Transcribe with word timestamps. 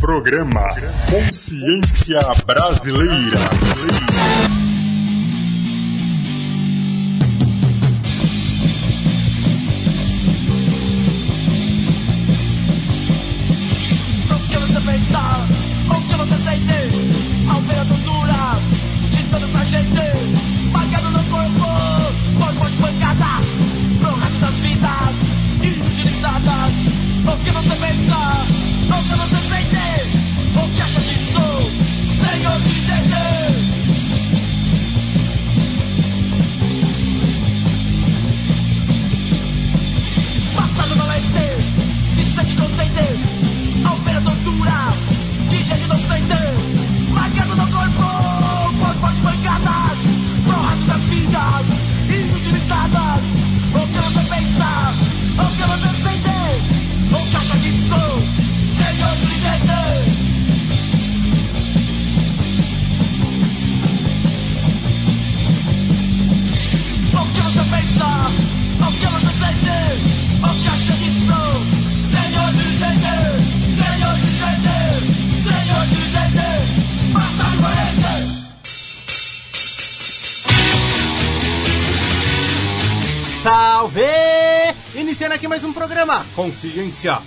Programa 0.00 0.66
Consciência 1.10 2.20
Brasileira. 2.46 3.50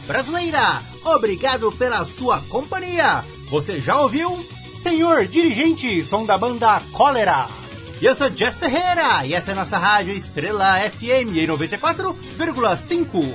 Brasileira. 0.08 0.82
Obrigado 1.04 1.72
pela 1.72 2.06
sua 2.06 2.40
companhia. 2.50 3.24
Você 3.50 3.82
já 3.82 4.00
ouviu? 4.00 4.44
Senhor 4.82 5.28
dirigente, 5.28 6.04
som 6.06 6.26
da 6.26 6.38
banda 6.38 6.82
Cólera. 6.92 7.48
E 8.02 8.06
eu 8.06 8.16
sou 8.16 8.30
Jeff 8.30 8.58
Ferreira 8.58 9.26
e 9.26 9.34
essa 9.34 9.52
é 9.52 9.54
a 9.54 9.58
nossa 9.58 9.78
rádio 9.78 10.14
Estrela 10.14 10.80
FM 10.90 11.38
em 11.38 11.48
94,5. 11.48 13.34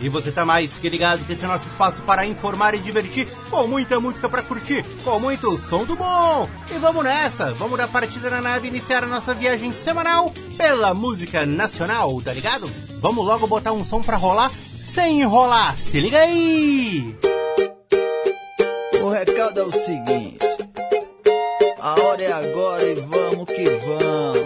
E 0.00 0.08
você 0.08 0.32
tá 0.32 0.44
mais 0.44 0.74
que 0.74 0.88
ligado 0.88 1.24
que 1.24 1.32
esse 1.32 1.44
é 1.44 1.48
nosso 1.48 1.66
espaço 1.68 2.02
para 2.02 2.26
informar 2.26 2.74
e 2.74 2.80
divertir, 2.80 3.26
com 3.48 3.66
muita 3.66 4.00
música 4.00 4.28
para 4.28 4.42
curtir, 4.42 4.84
com 5.02 5.18
muito 5.18 5.56
som 5.56 5.84
do 5.84 5.96
bom. 5.96 6.48
E 6.70 6.78
vamos 6.78 7.04
nessa, 7.04 7.52
vamos 7.52 7.78
dar 7.78 7.88
partida 7.88 8.28
na 8.28 8.40
nave 8.40 8.66
e 8.66 8.70
iniciar 8.70 9.04
a 9.04 9.08
nossa 9.08 9.32
viagem 9.32 9.72
semanal 9.72 10.32
pela 10.56 10.92
música 10.92 11.46
nacional, 11.46 12.20
tá 12.20 12.32
ligado? 12.32 12.70
Vamos 13.00 13.24
logo 13.24 13.46
botar 13.46 13.72
um 13.72 13.84
som 13.84 14.02
pra 14.02 14.16
rolar 14.16 14.50
sem 14.94 15.22
enrolar, 15.22 15.76
se 15.76 15.98
liga 15.98 16.20
aí! 16.20 17.16
O 19.02 19.08
recado 19.08 19.60
é 19.60 19.64
o 19.64 19.72
seguinte: 19.72 20.38
a 21.80 22.00
hora 22.00 22.22
é 22.22 22.32
agora 22.32 22.84
e 22.84 22.94
vamos 22.94 23.46
que 23.46 23.64
vamos. 23.64 24.43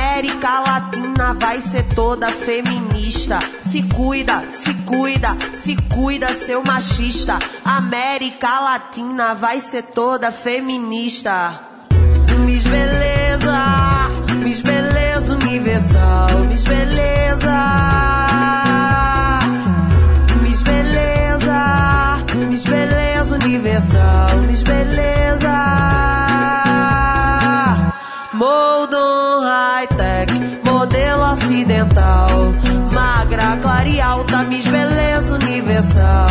América 0.00 0.60
Latina 0.60 1.34
vai 1.34 1.60
ser 1.60 1.82
toda 1.94 2.28
feminista. 2.28 3.38
Se 3.60 3.82
cuida, 3.82 4.44
se 4.50 4.72
cuida, 4.74 5.36
se 5.54 5.76
cuida, 5.94 6.28
seu 6.28 6.62
machista. 6.64 7.38
América 7.62 8.60
Latina 8.60 9.34
vai 9.34 9.60
ser 9.60 9.82
toda 9.82 10.32
feminista. 10.32 11.60
Miss 12.46 12.64
Beleza, 12.64 14.08
Miss 14.42 14.62
Beleza 14.62 15.34
Universal, 15.34 16.28
Miss 16.48 16.64
Beleza. 16.64 17.99
Beleza 35.80 36.29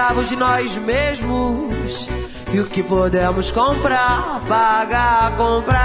Escravos 0.00 0.30
de 0.30 0.36
nós 0.36 0.74
mesmos. 0.76 2.08
E 2.54 2.58
o 2.58 2.64
que 2.64 2.82
podemos 2.82 3.50
comprar, 3.50 4.40
pagar, 4.48 5.36
comprar. 5.36 5.84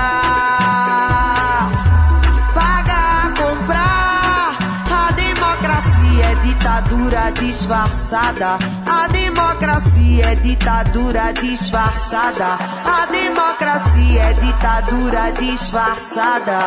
Pagar, 2.54 3.34
comprar. 3.34 4.58
A 4.90 5.12
democracia 5.12 6.26
é 6.32 6.36
ditadura 6.36 7.30
disfarçada. 7.32 8.58
A 8.86 9.08
democracia 9.08 10.28
é 10.28 10.36
ditadura 10.36 11.34
disfarçada. 11.34 12.58
A 12.86 13.06
democracia 13.08 14.22
é 14.22 14.34
ditadura 14.34 15.32
disfarçada. 15.38 16.60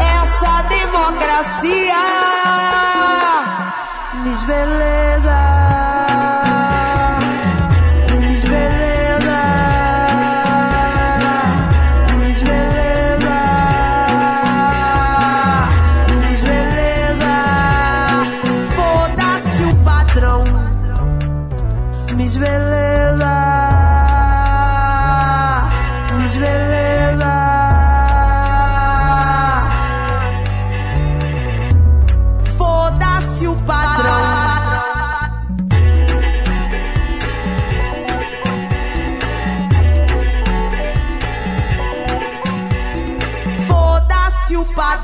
Essa 0.00 0.62
democracia, 0.62 1.94
Miss 4.24 4.42
Beleza. 4.44 5.39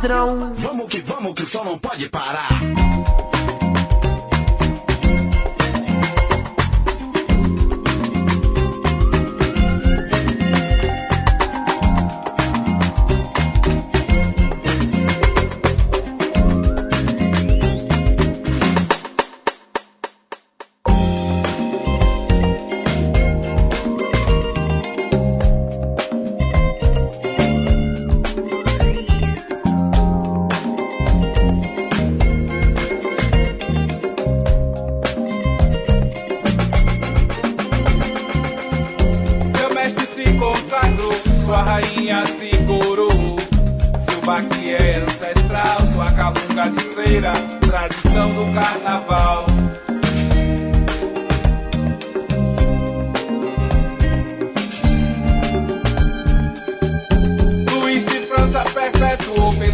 Padrão. 0.06 0.52
Vamos 0.56 0.88
que 0.88 1.00
vamos, 1.00 1.34
que 1.34 1.42
o 1.42 1.46
som 1.46 1.64
não 1.64 1.78
pode 1.78 2.08
parar. 2.08 2.85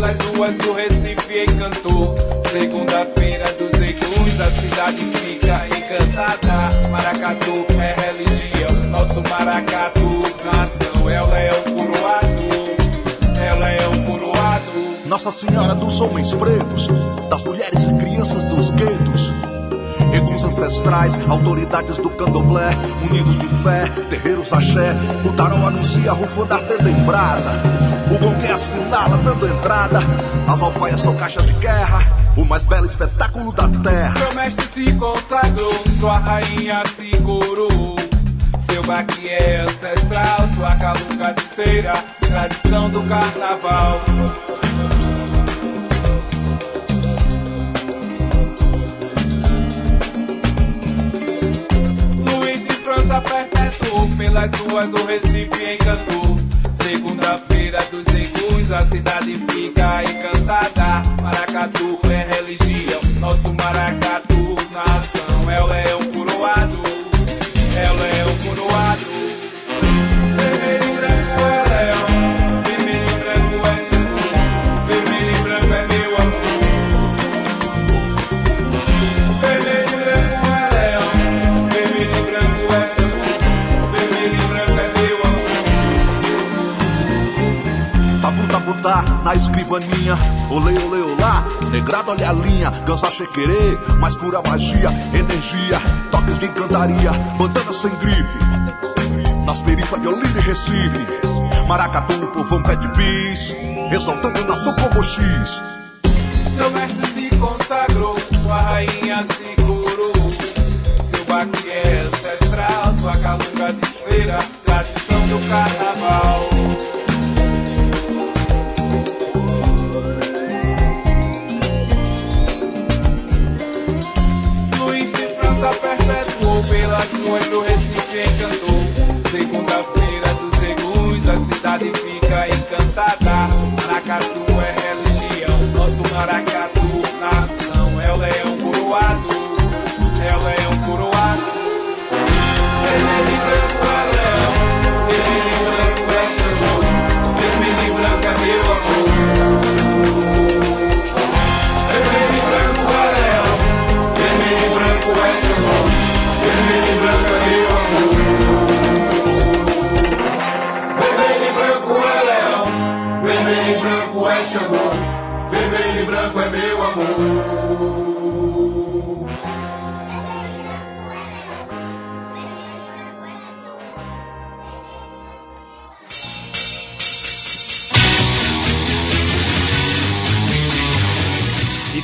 Pelas 0.02 0.18
ruas 0.34 0.58
do 0.58 0.72
Recife 0.72 1.44
encantou. 1.44 2.14
Segunda-feira 2.50 3.52
dos 3.52 3.72
Egus, 3.74 4.40
a 4.40 4.50
cidade 4.50 4.98
fica 4.98 5.68
encantada. 5.68 6.88
Maracatu 6.90 7.66
é 7.80 7.94
religião, 8.10 8.90
nosso 8.90 9.22
maracatu, 9.22 10.00
nação 10.44 11.08
é 11.08 11.22
o 11.22 11.62
coroado, 11.72 12.42
é 13.38 13.88
o 13.88 14.02
coroado. 14.04 15.06
Nossa 15.06 15.30
Senhora 15.30 15.74
dos 15.76 16.00
Homens 16.00 16.34
Pretos, 16.34 16.88
das 17.30 17.44
mulheres 17.44 17.82
e 17.82 17.94
crianças 17.94 18.46
dos 18.46 18.70
guetos. 18.70 19.51
Eguns 20.12 20.44
ancestrais, 20.44 21.18
autoridades 21.28 21.96
do 21.96 22.10
candomblé, 22.10 22.68
unidos 23.02 23.36
de 23.38 23.48
fé, 23.62 23.86
terreiros 24.10 24.52
axé, 24.52 24.94
o 25.24 25.32
tarô 25.32 25.56
anuncia 25.66 26.12
rufando 26.12 26.52
ardendo 26.52 26.88
em 26.88 27.04
brasa. 27.04 27.50
O 28.10 28.18
gongue 28.18 28.46
assinala 28.46 29.16
dando 29.16 29.48
entrada, 29.48 30.00
as 30.46 30.60
alfaias 30.60 31.00
são 31.00 31.16
caixas 31.16 31.46
de 31.46 31.54
guerra, 31.54 32.00
o 32.36 32.44
mais 32.44 32.62
belo 32.62 32.86
espetáculo 32.86 33.52
da 33.52 33.66
terra. 33.68 34.18
Seu 34.18 34.34
mestre 34.34 34.68
se 34.68 34.92
consagrou, 34.92 35.84
sua 35.98 36.18
rainha 36.18 36.82
se 36.94 37.16
coroou. 37.22 37.96
Seu 38.66 38.82
baque 38.82 39.28
é 39.28 39.62
ancestral, 39.62 40.48
sua 40.54 40.76
calunga 40.76 41.32
de 41.32 41.42
cera, 41.54 42.04
tradição 42.20 42.90
do 42.90 43.02
carnaval. 43.08 43.98
Pelas 54.16 54.50
ruas 54.52 54.88
do 54.88 55.04
Recife 55.04 55.74
encantou. 55.74 56.38
Segunda-feira 56.72 57.80
dos 57.90 58.06
egus, 58.14 58.72
a 58.72 58.84
cidade 58.86 59.36
fica 59.50 60.02
encantada. 60.04 61.02
Maracatu 61.20 62.00
é 62.08 62.34
religião, 62.34 63.00
nosso 63.20 63.52
maracatu, 63.52 64.31
escrivaninha. 89.34 90.16
Olê, 90.50 90.72
olê, 90.78 91.00
olá. 91.02 91.44
Negrado, 91.70 92.10
olha 92.10 92.30
a 92.30 92.32
linha. 92.32 92.70
Dança 92.70 93.10
chequerê, 93.10 93.78
mais 93.98 94.14
pura 94.16 94.42
magia. 94.42 94.90
Energia, 95.12 95.80
toques 96.10 96.38
de 96.38 96.46
encantaria. 96.46 97.12
Bandana 97.38 97.72
sem 97.72 97.90
grife. 97.96 98.38
Nas 99.46 99.60
perifas 99.60 100.00
de 100.00 100.08
Olinda 100.08 100.38
e 100.38 100.42
Recife. 100.42 101.06
Maracatu, 101.66 102.26
povão 102.28 102.62
pé 102.62 102.76
de 102.76 102.88
bis. 102.88 103.56
Exaltando 103.92 104.44
nação 104.44 104.74
como 104.76 105.02
X. 105.02 105.62
Seu 106.54 106.70
mestre 106.70 107.01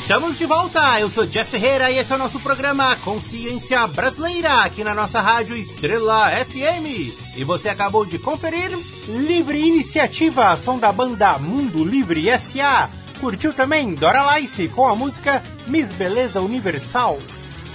Estamos 0.08 0.38
de 0.38 0.46
volta, 0.46 0.98
eu 0.98 1.10
sou 1.10 1.26
Jeff 1.26 1.50
Ferreira 1.50 1.90
e 1.90 1.98
esse 1.98 2.10
é 2.10 2.16
o 2.16 2.18
nosso 2.18 2.40
programa 2.40 2.96
Consciência 3.04 3.86
Brasileira, 3.86 4.62
aqui 4.62 4.82
na 4.82 4.94
nossa 4.94 5.20
rádio 5.20 5.54
Estrela 5.54 6.30
FM. 6.46 7.12
E 7.36 7.44
você 7.44 7.68
acabou 7.68 8.06
de 8.06 8.18
conferir 8.18 8.70
Livre 9.06 9.58
Iniciativa, 9.60 10.56
som 10.56 10.78
da 10.78 10.90
banda 10.90 11.38
Mundo 11.38 11.84
Livre 11.84 12.26
S.A. 12.26 12.88
Curtiu 13.20 13.52
também 13.52 13.94
Dora 13.94 14.38
Lice 14.38 14.66
com 14.68 14.88
a 14.88 14.96
música 14.96 15.42
Miss 15.66 15.92
Beleza 15.92 16.40
Universal. 16.40 17.18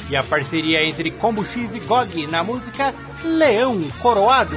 E 0.10 0.16
a 0.16 0.24
parceria 0.24 0.84
entre 0.84 1.12
Combo 1.12 1.46
X 1.46 1.70
e 1.76 1.80
GOG 1.82 2.26
na 2.26 2.44
música 2.44 2.96
Leão 3.24 3.80
Coroado. 4.02 4.56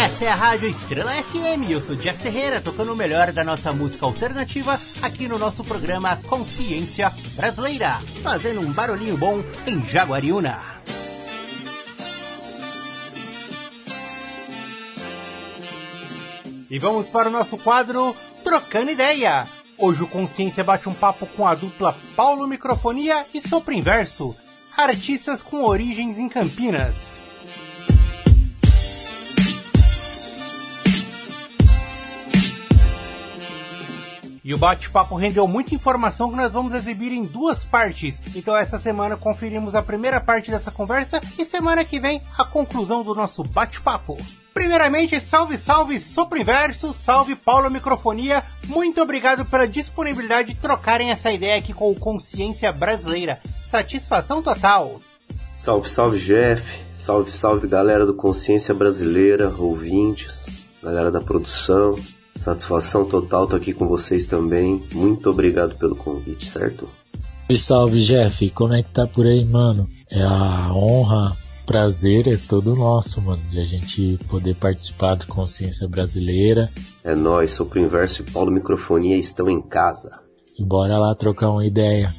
Essa 0.00 0.24
é 0.24 0.28
a 0.28 0.34
Rádio 0.34 0.66
Estrela 0.66 1.12
FM. 1.12 1.68
Eu 1.68 1.78
sou 1.78 1.94
Jeff 1.94 2.22
Ferreira, 2.22 2.58
tocando 2.58 2.94
o 2.94 2.96
melhor 2.96 3.32
da 3.32 3.44
nossa 3.44 3.70
música 3.70 4.06
alternativa 4.06 4.80
aqui 5.02 5.28
no 5.28 5.38
nosso 5.38 5.62
programa 5.62 6.16
Consciência 6.26 7.12
Brasileira, 7.36 8.00
fazendo 8.22 8.62
um 8.62 8.72
barulhinho 8.72 9.18
bom 9.18 9.44
em 9.66 9.84
Jaguariúna. 9.84 10.58
E 16.70 16.78
vamos 16.78 17.06
para 17.08 17.28
o 17.28 17.32
nosso 17.32 17.58
quadro 17.58 18.16
Trocando 18.42 18.90
Ideia. 18.90 19.46
Hoje 19.76 20.02
o 20.02 20.08
Consciência 20.08 20.64
bate 20.64 20.88
um 20.88 20.94
papo 20.94 21.26
com 21.26 21.46
a 21.46 21.54
dupla 21.54 21.94
Paulo 22.16 22.46
Microfonia 22.46 23.26
e 23.34 23.42
Sopro 23.46 23.74
Inverso, 23.74 24.34
artistas 24.78 25.42
com 25.42 25.62
origens 25.62 26.16
em 26.16 26.26
Campinas. 26.26 27.19
E 34.42 34.54
o 34.54 34.58
bate-papo 34.58 35.14
rendeu 35.14 35.46
muita 35.46 35.74
informação 35.74 36.30
que 36.30 36.36
nós 36.36 36.50
vamos 36.50 36.74
exibir 36.74 37.12
em 37.12 37.24
duas 37.24 37.62
partes. 37.62 38.20
Então 38.34 38.56
essa 38.56 38.78
semana 38.78 39.16
conferimos 39.16 39.74
a 39.74 39.82
primeira 39.82 40.20
parte 40.20 40.50
dessa 40.50 40.70
conversa 40.70 41.20
e 41.38 41.44
semana 41.44 41.84
que 41.84 42.00
vem 42.00 42.22
a 42.38 42.44
conclusão 42.44 43.02
do 43.02 43.14
nosso 43.14 43.42
bate-papo. 43.42 44.16
Primeiramente, 44.52 45.20
salve, 45.20 45.56
salve 45.56 46.00
Sopro 46.00 46.38
Inverso, 46.38 46.92
salve 46.92 47.36
Paulo 47.36 47.70
Microfonia. 47.70 48.42
Muito 48.66 49.00
obrigado 49.00 49.44
pela 49.44 49.66
disponibilidade 49.66 50.54
de 50.54 50.60
trocarem 50.60 51.10
essa 51.10 51.30
ideia 51.30 51.56
aqui 51.58 51.72
com 51.72 51.90
o 51.90 51.98
Consciência 51.98 52.72
Brasileira. 52.72 53.40
Satisfação 53.70 54.42
total. 54.42 55.00
Salve, 55.58 55.88
salve 55.88 56.18
Jeff, 56.18 56.62
salve, 56.98 57.36
salve 57.36 57.68
galera 57.68 58.04
do 58.04 58.14
Consciência 58.14 58.74
Brasileira, 58.74 59.54
ouvintes, 59.56 60.46
galera 60.82 61.10
da 61.10 61.20
produção. 61.20 61.94
Satisfação 62.40 63.04
total, 63.04 63.46
tô 63.46 63.54
aqui 63.54 63.74
com 63.74 63.86
vocês 63.86 64.24
também. 64.24 64.82
Muito 64.94 65.28
obrigado 65.28 65.76
pelo 65.76 65.94
convite, 65.94 66.48
certo? 66.48 66.90
Salve, 67.50 67.58
salve 67.58 68.04
Jeff, 68.06 68.50
como 68.50 68.72
é 68.72 68.82
que 68.82 68.90
tá 68.90 69.06
por 69.06 69.26
aí, 69.26 69.44
mano? 69.44 69.86
É 70.10 70.22
a 70.22 70.72
honra, 70.72 71.36
prazer 71.66 72.26
é 72.26 72.38
todo 72.38 72.74
nosso, 72.74 73.20
mano, 73.20 73.42
de 73.50 73.60
a 73.60 73.64
gente 73.64 74.18
poder 74.26 74.56
participar 74.56 75.16
do 75.16 75.26
Consciência 75.26 75.86
Brasileira. 75.86 76.70
É 77.04 77.14
nóis, 77.14 77.52
Sopro 77.52 77.78
Inverso 77.78 78.22
e 78.22 78.30
Paulo 78.30 78.50
Microfonia 78.50 79.18
estão 79.18 79.50
em 79.50 79.60
casa. 79.60 80.10
E 80.58 80.64
bora 80.64 80.96
lá 80.96 81.14
trocar 81.14 81.50
uma 81.50 81.66
ideia. 81.66 82.10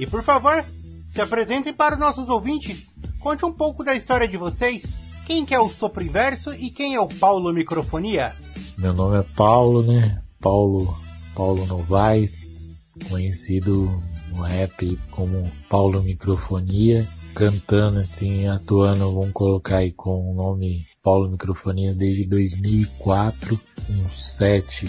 E 0.00 0.04
por 0.04 0.24
favor, 0.24 0.64
se 1.06 1.20
apresentem 1.20 1.72
para 1.72 1.94
os 1.94 2.00
nossos 2.00 2.28
ouvintes. 2.28 2.92
Conte 3.20 3.44
um 3.44 3.52
pouco 3.52 3.84
da 3.84 3.94
história 3.94 4.26
de 4.26 4.36
vocês. 4.36 4.82
Quem 5.24 5.46
que 5.46 5.54
é 5.54 5.60
o 5.60 5.68
Sopro 5.68 6.02
Inverso 6.02 6.52
e 6.54 6.70
quem 6.70 6.96
é 6.96 7.00
o 7.00 7.06
Paulo 7.06 7.52
Microfonia? 7.52 8.34
Meu 8.78 8.94
nome 8.94 9.18
é 9.18 9.24
Paulo, 9.34 9.82
né? 9.82 10.22
Paulo, 10.40 10.96
Paulo 11.34 11.66
Novaes, 11.66 12.78
conhecido 13.10 13.90
no 14.30 14.42
rap 14.42 14.96
como 15.10 15.50
Paulo 15.68 16.00
Microfonia, 16.00 17.04
cantando 17.34 17.98
assim, 17.98 18.46
atuando, 18.46 19.12
vamos 19.12 19.32
colocar 19.32 19.78
aí 19.78 19.90
com 19.90 20.30
o 20.30 20.32
nome 20.32 20.78
Paulo 21.02 21.28
Microfonia 21.28 21.92
desde 21.92 22.24
2004, 22.26 23.60
uns 23.90 24.36
7, 24.36 24.86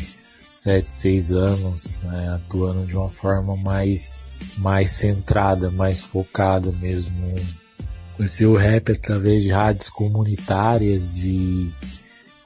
7, 0.48 0.94
6 0.94 1.32
anos, 1.32 2.02
né? 2.04 2.30
atuando 2.30 2.86
de 2.86 2.96
uma 2.96 3.10
forma 3.10 3.58
mais, 3.58 4.28
mais 4.60 4.92
centrada, 4.92 5.72
mais 5.72 6.00
focada 6.00 6.72
mesmo. 6.74 7.34
Conheci 8.16 8.46
o 8.46 8.56
rap 8.56 8.92
através 8.92 9.42
de 9.42 9.50
rádios 9.50 9.90
comunitárias, 9.90 11.16
de 11.16 11.72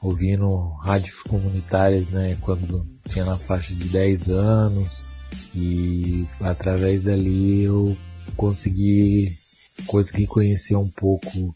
ouvindo 0.04 0.48
rádios 0.84 1.22
comunitárias, 1.22 2.08
né, 2.08 2.36
quando 2.42 2.86
tinha 3.08 3.24
na 3.24 3.36
faixa 3.36 3.74
de 3.74 3.88
10 3.88 4.28
anos 4.28 5.06
e 5.54 6.26
através 6.40 7.02
dali 7.02 7.62
eu 7.62 7.96
consegui 8.36 9.32
consegui 9.86 10.26
conhecer 10.26 10.76
um 10.76 10.88
pouco 10.88 11.54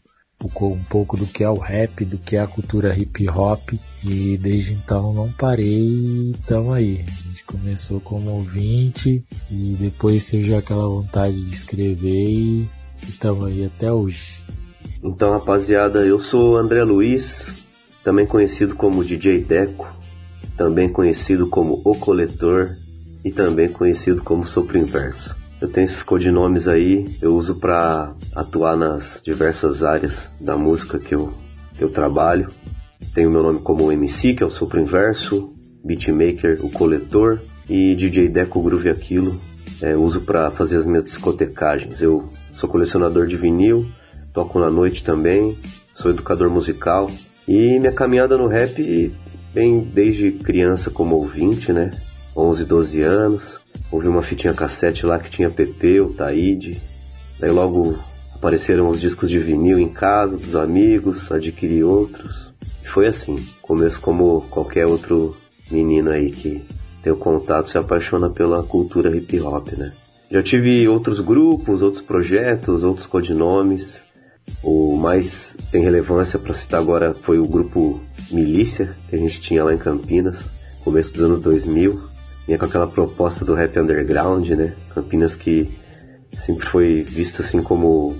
um 0.61 0.83
pouco 0.85 1.17
do 1.17 1.25
que 1.25 1.43
é 1.43 1.49
o 1.49 1.57
rap, 1.57 2.05
do 2.05 2.17
que 2.17 2.37
é 2.37 2.39
a 2.39 2.47
cultura 2.47 2.97
hip 2.97 3.29
hop 3.29 3.73
e 4.03 4.37
desde 4.37 4.73
então 4.73 5.13
não 5.13 5.29
parei 5.33 5.67
e 5.67 6.33
tamo 6.47 6.71
aí. 6.71 7.03
A 7.05 7.27
gente 7.27 7.43
começou 7.43 7.99
como 7.99 8.29
ouvinte 8.31 9.23
e 9.51 9.75
depois 9.77 10.23
surgiu 10.23 10.57
aquela 10.57 10.87
vontade 10.87 11.35
de 11.35 11.53
escrever 11.53 12.23
e, 12.23 12.69
e 13.07 13.11
tamo 13.19 13.45
aí 13.45 13.65
até 13.65 13.91
hoje. 13.91 14.41
Então, 15.03 15.31
rapaziada, 15.31 16.05
eu 16.05 16.19
sou 16.19 16.57
André 16.57 16.83
Luiz, 16.83 17.68
também 18.03 18.25
conhecido 18.25 18.75
como 18.75 19.03
DJ 19.03 19.39
Deco, 19.39 19.87
também 20.55 20.89
conhecido 20.89 21.47
como 21.47 21.81
O 21.85 21.95
Coletor 21.95 22.69
e 23.23 23.31
também 23.31 23.69
conhecido 23.69 24.23
como 24.23 24.45
Sopro 24.45 24.77
Inverso. 24.77 25.35
Eu 25.61 25.67
tenho 25.67 25.85
esses 25.85 26.01
codinomes 26.01 26.67
aí, 26.67 27.05
eu 27.21 27.35
uso 27.35 27.55
para 27.55 28.13
atuar 28.35 28.77
nas 28.77 29.21
diversas 29.23 29.83
áreas 29.83 30.31
da 30.39 30.55
música 30.55 30.97
que 30.97 31.13
eu, 31.13 31.33
que 31.77 31.83
eu 31.83 31.89
trabalho. 31.89 32.49
Tenho 33.13 33.29
meu 33.29 33.43
nome 33.43 33.59
como 33.59 33.91
MC, 33.91 34.33
que 34.33 34.43
é 34.43 34.45
o 34.45 34.51
Sopro 34.51 34.79
Inverso, 34.79 35.53
Beatmaker, 35.83 36.59
o 36.63 36.69
Coletor 36.69 37.39
e 37.67 37.93
DJ 37.93 38.29
Deco 38.29 38.61
Groove 38.61 38.89
Aquilo. 38.89 39.39
É, 39.81 39.95
uso 39.95 40.21
para 40.21 40.51
fazer 40.51 40.77
as 40.77 40.85
minhas 40.85 41.05
discotecagens. 41.05 42.01
Eu 42.01 42.29
sou 42.53 42.69
colecionador 42.69 43.27
de 43.27 43.37
vinil, 43.37 43.89
toco 44.33 44.59
na 44.59 44.69
noite 44.69 45.03
também, 45.03 45.57
sou 45.93 46.11
educador 46.11 46.49
musical 46.49 47.09
e 47.49 47.79
minha 47.79 47.91
caminhada 47.91 48.37
no 48.37 48.45
rap 48.45 49.11
vem 49.55 49.79
desde 49.79 50.31
criança 50.33 50.91
como 50.91 51.15
ouvinte, 51.15 51.73
né? 51.73 51.89
11, 52.37 52.63
12 52.63 53.01
anos. 53.01 53.59
Ouvi 53.91 54.07
uma 54.07 54.21
fitinha 54.21 54.53
cassete 54.53 55.03
lá 55.03 55.17
que 55.17 55.31
tinha 55.31 55.49
PP, 55.49 55.99
o 55.99 56.13
Taíde. 56.13 56.79
Daí 57.39 57.49
logo 57.49 57.97
apareceram 58.35 58.87
os 58.87 59.01
discos 59.01 59.31
de 59.31 59.39
vinil 59.39 59.79
em 59.79 59.89
casa 59.89 60.37
dos 60.37 60.55
amigos, 60.55 61.31
adquiri 61.31 61.83
outros. 61.83 62.53
E 62.83 62.87
foi 62.87 63.07
assim, 63.07 63.43
começo 63.63 63.99
como 63.99 64.41
qualquer 64.51 64.85
outro 64.85 65.35
menino 65.71 66.11
aí 66.11 66.29
que 66.29 66.63
tem 67.01 67.11
o 67.11 67.17
contato, 67.17 67.71
se 67.71 67.79
apaixona 67.79 68.29
pela 68.29 68.61
cultura 68.61 69.09
hip 69.17 69.39
hop, 69.39 69.69
né? 69.75 69.91
Já 70.29 70.43
tive 70.43 70.87
outros 70.87 71.19
grupos, 71.19 71.81
outros 71.81 72.03
projetos, 72.03 72.83
outros 72.83 73.07
codinomes. 73.07 74.03
O 74.63 74.95
mais 74.95 75.55
tem 75.71 75.83
relevância 75.83 76.37
para 76.37 76.53
citar 76.53 76.79
agora 76.79 77.13
foi 77.13 77.39
o 77.39 77.47
grupo 77.47 78.01
Milícia, 78.31 78.91
que 79.09 79.15
a 79.15 79.19
gente 79.19 79.41
tinha 79.41 79.63
lá 79.63 79.73
em 79.73 79.77
Campinas, 79.77 80.49
começo 80.83 81.13
dos 81.13 81.21
anos 81.21 81.39
2000. 81.39 82.01
Vinha 82.45 82.57
com 82.57 82.65
aquela 82.65 82.87
proposta 82.87 83.45
do 83.45 83.53
rap 83.53 83.77
underground, 83.79 84.49
né? 84.49 84.75
Campinas 84.93 85.35
que 85.35 85.69
sempre 86.31 86.67
foi 86.67 87.03
vista 87.03 87.41
assim 87.41 87.61
como 87.61 88.15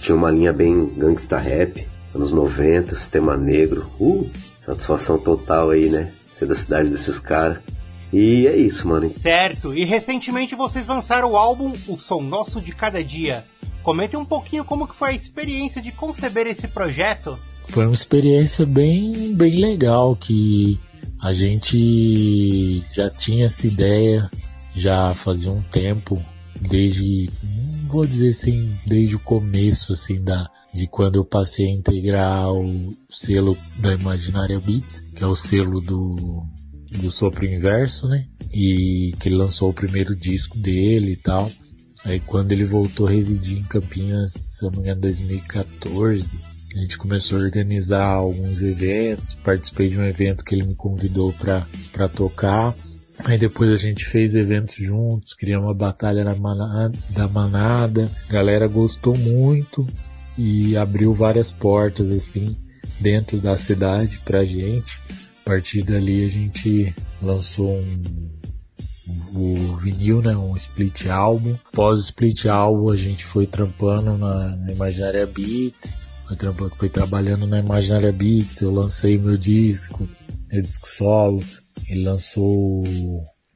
tinha 0.00 0.16
uma 0.16 0.30
linha 0.30 0.52
bem 0.52 0.92
gangsta 0.96 1.36
rap, 1.36 1.86
anos 2.14 2.32
90, 2.32 2.96
sistema 2.96 3.36
negro. 3.36 3.86
Uh, 4.00 4.28
satisfação 4.60 5.18
total 5.18 5.70
aí, 5.70 5.90
né? 5.90 6.12
Ser 6.32 6.46
da 6.46 6.54
cidade 6.54 6.88
desses 6.88 7.18
caras. 7.18 7.58
E 8.12 8.46
é 8.46 8.56
isso, 8.56 8.86
mano. 8.86 9.10
Certo, 9.10 9.74
e 9.74 9.84
recentemente 9.84 10.54
vocês 10.54 10.86
lançaram 10.86 11.32
o 11.32 11.36
álbum 11.36 11.72
O 11.88 11.98
Som 11.98 12.22
Nosso 12.22 12.60
de 12.60 12.72
Cada 12.72 13.02
Dia. 13.02 13.44
Comente 13.84 14.16
um 14.16 14.24
pouquinho 14.24 14.64
como 14.64 14.88
que 14.88 14.96
foi 14.96 15.10
a 15.10 15.12
experiência 15.12 15.80
de 15.80 15.92
conceber 15.92 16.46
esse 16.48 16.66
projeto. 16.66 17.38
Foi 17.68 17.84
uma 17.86 17.94
experiência 17.94 18.66
bem, 18.66 19.34
bem 19.34 19.56
legal 19.60 20.16
que 20.16 20.80
a 21.20 21.32
gente 21.32 22.82
já 22.94 23.08
tinha 23.08 23.46
essa 23.46 23.66
ideia 23.66 24.30
já 24.74 25.14
fazia 25.14 25.52
um 25.52 25.62
tempo, 25.62 26.20
desde, 26.60 27.30
não 27.82 27.88
vou 27.88 28.06
dizer 28.06 28.30
assim, 28.30 28.76
desde 28.86 29.14
o 29.16 29.20
começo 29.20 29.92
assim 29.92 30.20
da 30.22 30.50
de 30.74 30.88
quando 30.88 31.14
eu 31.14 31.24
passei 31.24 31.66
a 31.66 31.70
integrar 31.70 32.52
o 32.52 32.90
selo 33.08 33.56
da 33.76 33.94
Imaginária 33.94 34.58
Beats, 34.58 35.04
que 35.14 35.22
é 35.22 35.26
o 35.26 35.36
selo 35.36 35.80
do 35.80 36.44
do 36.90 37.10
Sopro 37.12 37.44
Inverso, 37.44 38.08
né? 38.08 38.26
E 38.52 39.14
que 39.20 39.28
lançou 39.30 39.70
o 39.70 39.74
primeiro 39.74 40.16
disco 40.16 40.58
dele 40.58 41.12
e 41.12 41.16
tal. 41.16 41.50
Aí 42.04 42.20
quando 42.20 42.52
ele 42.52 42.64
voltou 42.64 43.06
a 43.06 43.10
residir 43.10 43.58
em 43.58 43.64
Campinas, 43.64 44.32
se 44.32 44.64
eu 44.64 44.70
não 44.70 44.80
me 44.80 44.84
engano, 44.84 45.00
2014, 45.00 46.38
a 46.74 46.78
gente 46.78 46.98
começou 46.98 47.38
a 47.38 47.42
organizar 47.42 48.06
alguns 48.06 48.60
eventos, 48.60 49.34
participei 49.34 49.88
de 49.88 49.98
um 49.98 50.04
evento 50.04 50.44
que 50.44 50.54
ele 50.54 50.66
me 50.66 50.74
convidou 50.74 51.32
para 51.32 52.08
tocar. 52.08 52.74
Aí 53.24 53.38
depois 53.38 53.70
a 53.70 53.76
gente 53.76 54.04
fez 54.04 54.34
eventos 54.34 54.74
juntos, 54.74 55.34
criamos 55.34 55.68
uma 55.68 55.74
batalha 55.74 56.24
da 56.24 56.34
manada, 56.34 56.98
da 57.10 57.28
manada. 57.28 58.10
A 58.28 58.32
galera 58.32 58.66
gostou 58.66 59.16
muito 59.16 59.86
e 60.36 60.76
abriu 60.76 61.14
várias 61.14 61.52
portas 61.52 62.10
assim 62.10 62.56
dentro 63.00 63.38
da 63.38 63.56
cidade 63.56 64.18
pra 64.24 64.44
gente. 64.44 65.00
A 65.42 65.44
partir 65.44 65.82
dali 65.84 66.24
a 66.24 66.28
gente 66.28 66.94
lançou 67.22 67.70
um, 67.70 68.02
o 69.34 69.76
vinil, 69.76 70.22
né, 70.22 70.36
um 70.36 70.56
split 70.56 71.06
álbum. 71.06 71.56
Pós 71.72 72.00
split 72.00 72.46
álbum 72.46 72.90
a 72.90 72.96
gente 72.96 73.24
foi 73.24 73.46
trampando 73.46 74.16
na, 74.16 74.56
na 74.56 74.72
Imaginária 74.72 75.26
Beats, 75.26 75.92
foi, 76.26 76.36
trampando, 76.36 76.74
foi 76.76 76.88
trabalhando 76.88 77.46
na 77.46 77.58
Imaginária 77.58 78.12
Beats, 78.12 78.60
eu 78.60 78.70
lancei 78.70 79.18
meu 79.18 79.36
disco, 79.36 80.08
meu 80.50 80.62
disco 80.62 80.88
solo, 80.88 81.42
ele 81.88 82.04
lançou 82.04 82.84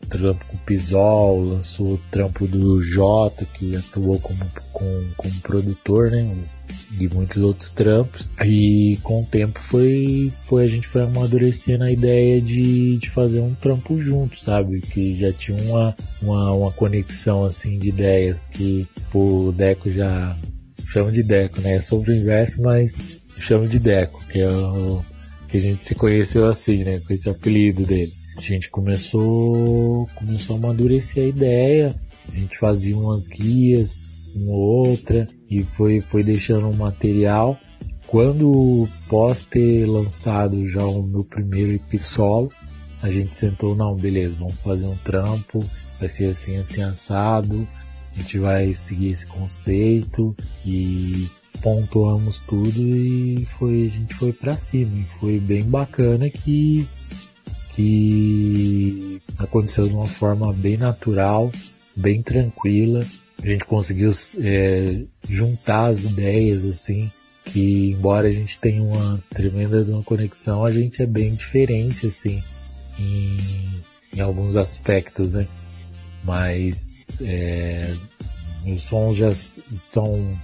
trampo 0.08 0.44
com 0.46 0.56
o 0.56 0.60
Pisol, 0.60 1.44
lançou 1.44 1.94
o 1.94 2.00
trampo 2.10 2.46
do 2.46 2.80
Jota, 2.80 3.44
que 3.44 3.76
atuou 3.76 4.18
como, 4.20 4.44
como, 4.72 5.14
como 5.16 5.40
produtor, 5.40 6.10
né, 6.10 6.36
de 6.90 7.08
muitos 7.12 7.42
outros 7.42 7.70
trampos. 7.70 8.28
E 8.44 8.98
com 9.02 9.22
o 9.22 9.26
tempo 9.26 9.60
foi, 9.60 10.32
foi 10.44 10.64
a 10.64 10.68
gente 10.68 10.86
foi 10.86 11.02
amadurecendo 11.02 11.84
a 11.84 11.90
ideia 11.90 12.40
de, 12.40 12.96
de 12.98 13.10
fazer 13.10 13.40
um 13.40 13.54
trampo 13.54 13.98
junto, 13.98 14.38
sabe? 14.38 14.80
Que 14.80 15.18
já 15.18 15.32
tinha 15.32 15.60
uma, 15.62 15.94
uma, 16.22 16.52
uma 16.52 16.72
conexão 16.72 17.44
assim 17.44 17.78
de 17.78 17.88
ideias 17.88 18.46
que 18.48 18.86
o 19.14 19.52
Deco 19.52 19.90
já 19.90 20.36
chama 20.86 21.12
de 21.12 21.22
Deco, 21.22 21.60
né? 21.60 21.76
É 21.76 21.80
sobre 21.80 22.12
o 22.12 22.16
inverso, 22.16 22.62
mas 22.62 23.20
chama 23.38 23.66
de 23.66 23.78
Deco, 23.78 24.24
que 24.26 24.40
é 24.40 24.50
o 24.50 25.02
que 25.48 25.56
a 25.56 25.60
gente 25.60 25.82
se 25.82 25.94
conheceu 25.94 26.46
assim, 26.46 26.84
né? 26.84 27.00
Com 27.00 27.12
esse 27.12 27.28
apelido 27.28 27.84
dele. 27.84 28.12
A 28.36 28.40
gente 28.40 28.70
começou, 28.70 30.06
começou 30.14 30.56
a 30.56 30.58
amadurecer 30.58 31.24
a 31.24 31.26
ideia, 31.26 31.94
a 32.30 32.34
gente 32.34 32.56
fazia 32.56 32.96
umas 32.96 33.26
guias, 33.26 34.04
uma 34.34 34.56
outra, 34.56 35.26
e 35.48 35.62
foi, 35.62 36.00
foi 36.00 36.22
deixando 36.22 36.68
um 36.68 36.76
material. 36.76 37.58
Quando 38.06 38.88
pós 39.08 39.44
ter 39.44 39.86
lançado 39.86 40.66
já 40.66 40.84
o 40.84 41.02
meu 41.02 41.24
primeiro 41.24 41.72
EP 41.72 42.00
solo, 42.00 42.50
a 43.02 43.10
gente 43.10 43.36
sentou, 43.36 43.76
não, 43.76 43.94
beleza, 43.94 44.38
vamos 44.38 44.54
fazer 44.60 44.86
um 44.86 44.96
trampo, 44.96 45.64
vai 46.00 46.08
ser 46.08 46.30
assim, 46.30 46.56
assim, 46.56 46.82
assado, 46.82 47.66
a 48.12 48.16
gente 48.16 48.38
vai 48.38 48.72
seguir 48.72 49.10
esse 49.10 49.26
conceito 49.26 50.34
e 50.64 51.28
pontuamos 51.62 52.38
tudo 52.38 52.80
e 52.80 53.46
foi, 53.58 53.86
a 53.86 53.88
gente 53.88 54.14
foi 54.14 54.32
para 54.32 54.56
cima. 54.56 54.98
E 54.98 55.04
foi 55.18 55.38
bem 55.38 55.64
bacana 55.64 56.30
que, 56.30 56.88
que 57.74 59.20
aconteceu 59.38 59.86
de 59.86 59.94
uma 59.94 60.06
forma 60.06 60.52
bem 60.52 60.76
natural, 60.76 61.52
bem 61.94 62.22
tranquila 62.22 63.04
a 63.42 63.46
gente 63.46 63.64
conseguiu 63.64 64.12
é, 64.40 65.02
juntar 65.28 65.86
as 65.86 66.04
ideias 66.04 66.64
assim 66.64 67.10
que 67.44 67.92
embora 67.92 68.28
a 68.28 68.30
gente 68.30 68.58
tenha 68.58 68.82
uma 68.82 69.22
tremenda 69.30 69.82
uma 69.92 70.02
conexão 70.02 70.64
a 70.64 70.70
gente 70.70 71.02
é 71.02 71.06
bem 71.06 71.34
diferente 71.34 72.06
assim 72.06 72.42
em, 72.98 73.36
em 74.14 74.20
alguns 74.20 74.56
aspectos 74.56 75.32
né? 75.32 75.46
Mas 76.24 77.20
é, 77.22 77.94
os 78.66 78.82
sons 78.82 79.16
já 79.16 79.32
são 79.32 80.36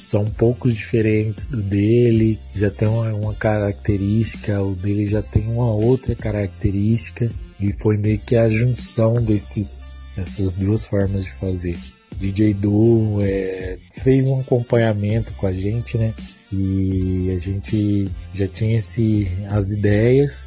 são 0.00 0.22
um 0.22 0.30
pouco 0.30 0.70
diferentes 0.70 1.46
do 1.46 1.62
dele 1.62 2.38
já 2.54 2.70
tem 2.70 2.88
uma, 2.88 3.12
uma 3.12 3.34
característica 3.34 4.62
o 4.62 4.74
dele 4.74 5.04
já 5.04 5.22
tem 5.22 5.46
uma 5.48 5.72
outra 5.72 6.14
característica 6.14 7.30
e 7.60 7.72
foi 7.74 7.98
meio 7.98 8.18
que 8.18 8.36
a 8.36 8.48
junção 8.48 9.12
desses 9.12 9.86
dessas 10.16 10.56
duas 10.56 10.86
formas 10.86 11.24
de 11.24 11.32
fazer 11.32 11.76
DJ 12.18 12.54
Du 12.54 13.20
é, 13.22 13.78
fez 14.02 14.26
um 14.26 14.40
acompanhamento 14.40 15.32
com 15.34 15.46
a 15.46 15.52
gente, 15.52 15.96
né? 15.96 16.14
E 16.52 17.30
a 17.34 17.38
gente 17.38 18.08
já 18.34 18.48
tinha 18.48 18.76
esse, 18.76 19.28
as 19.48 19.70
ideias, 19.70 20.44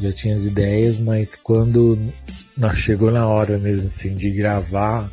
já 0.00 0.12
tinha 0.12 0.34
as 0.34 0.44
ideias, 0.44 0.98
mas 0.98 1.36
quando 1.36 1.98
nós 2.56 2.78
chegou 2.78 3.10
na 3.10 3.26
hora 3.26 3.58
mesmo 3.58 3.86
assim 3.86 4.14
de 4.14 4.30
gravar, 4.30 5.10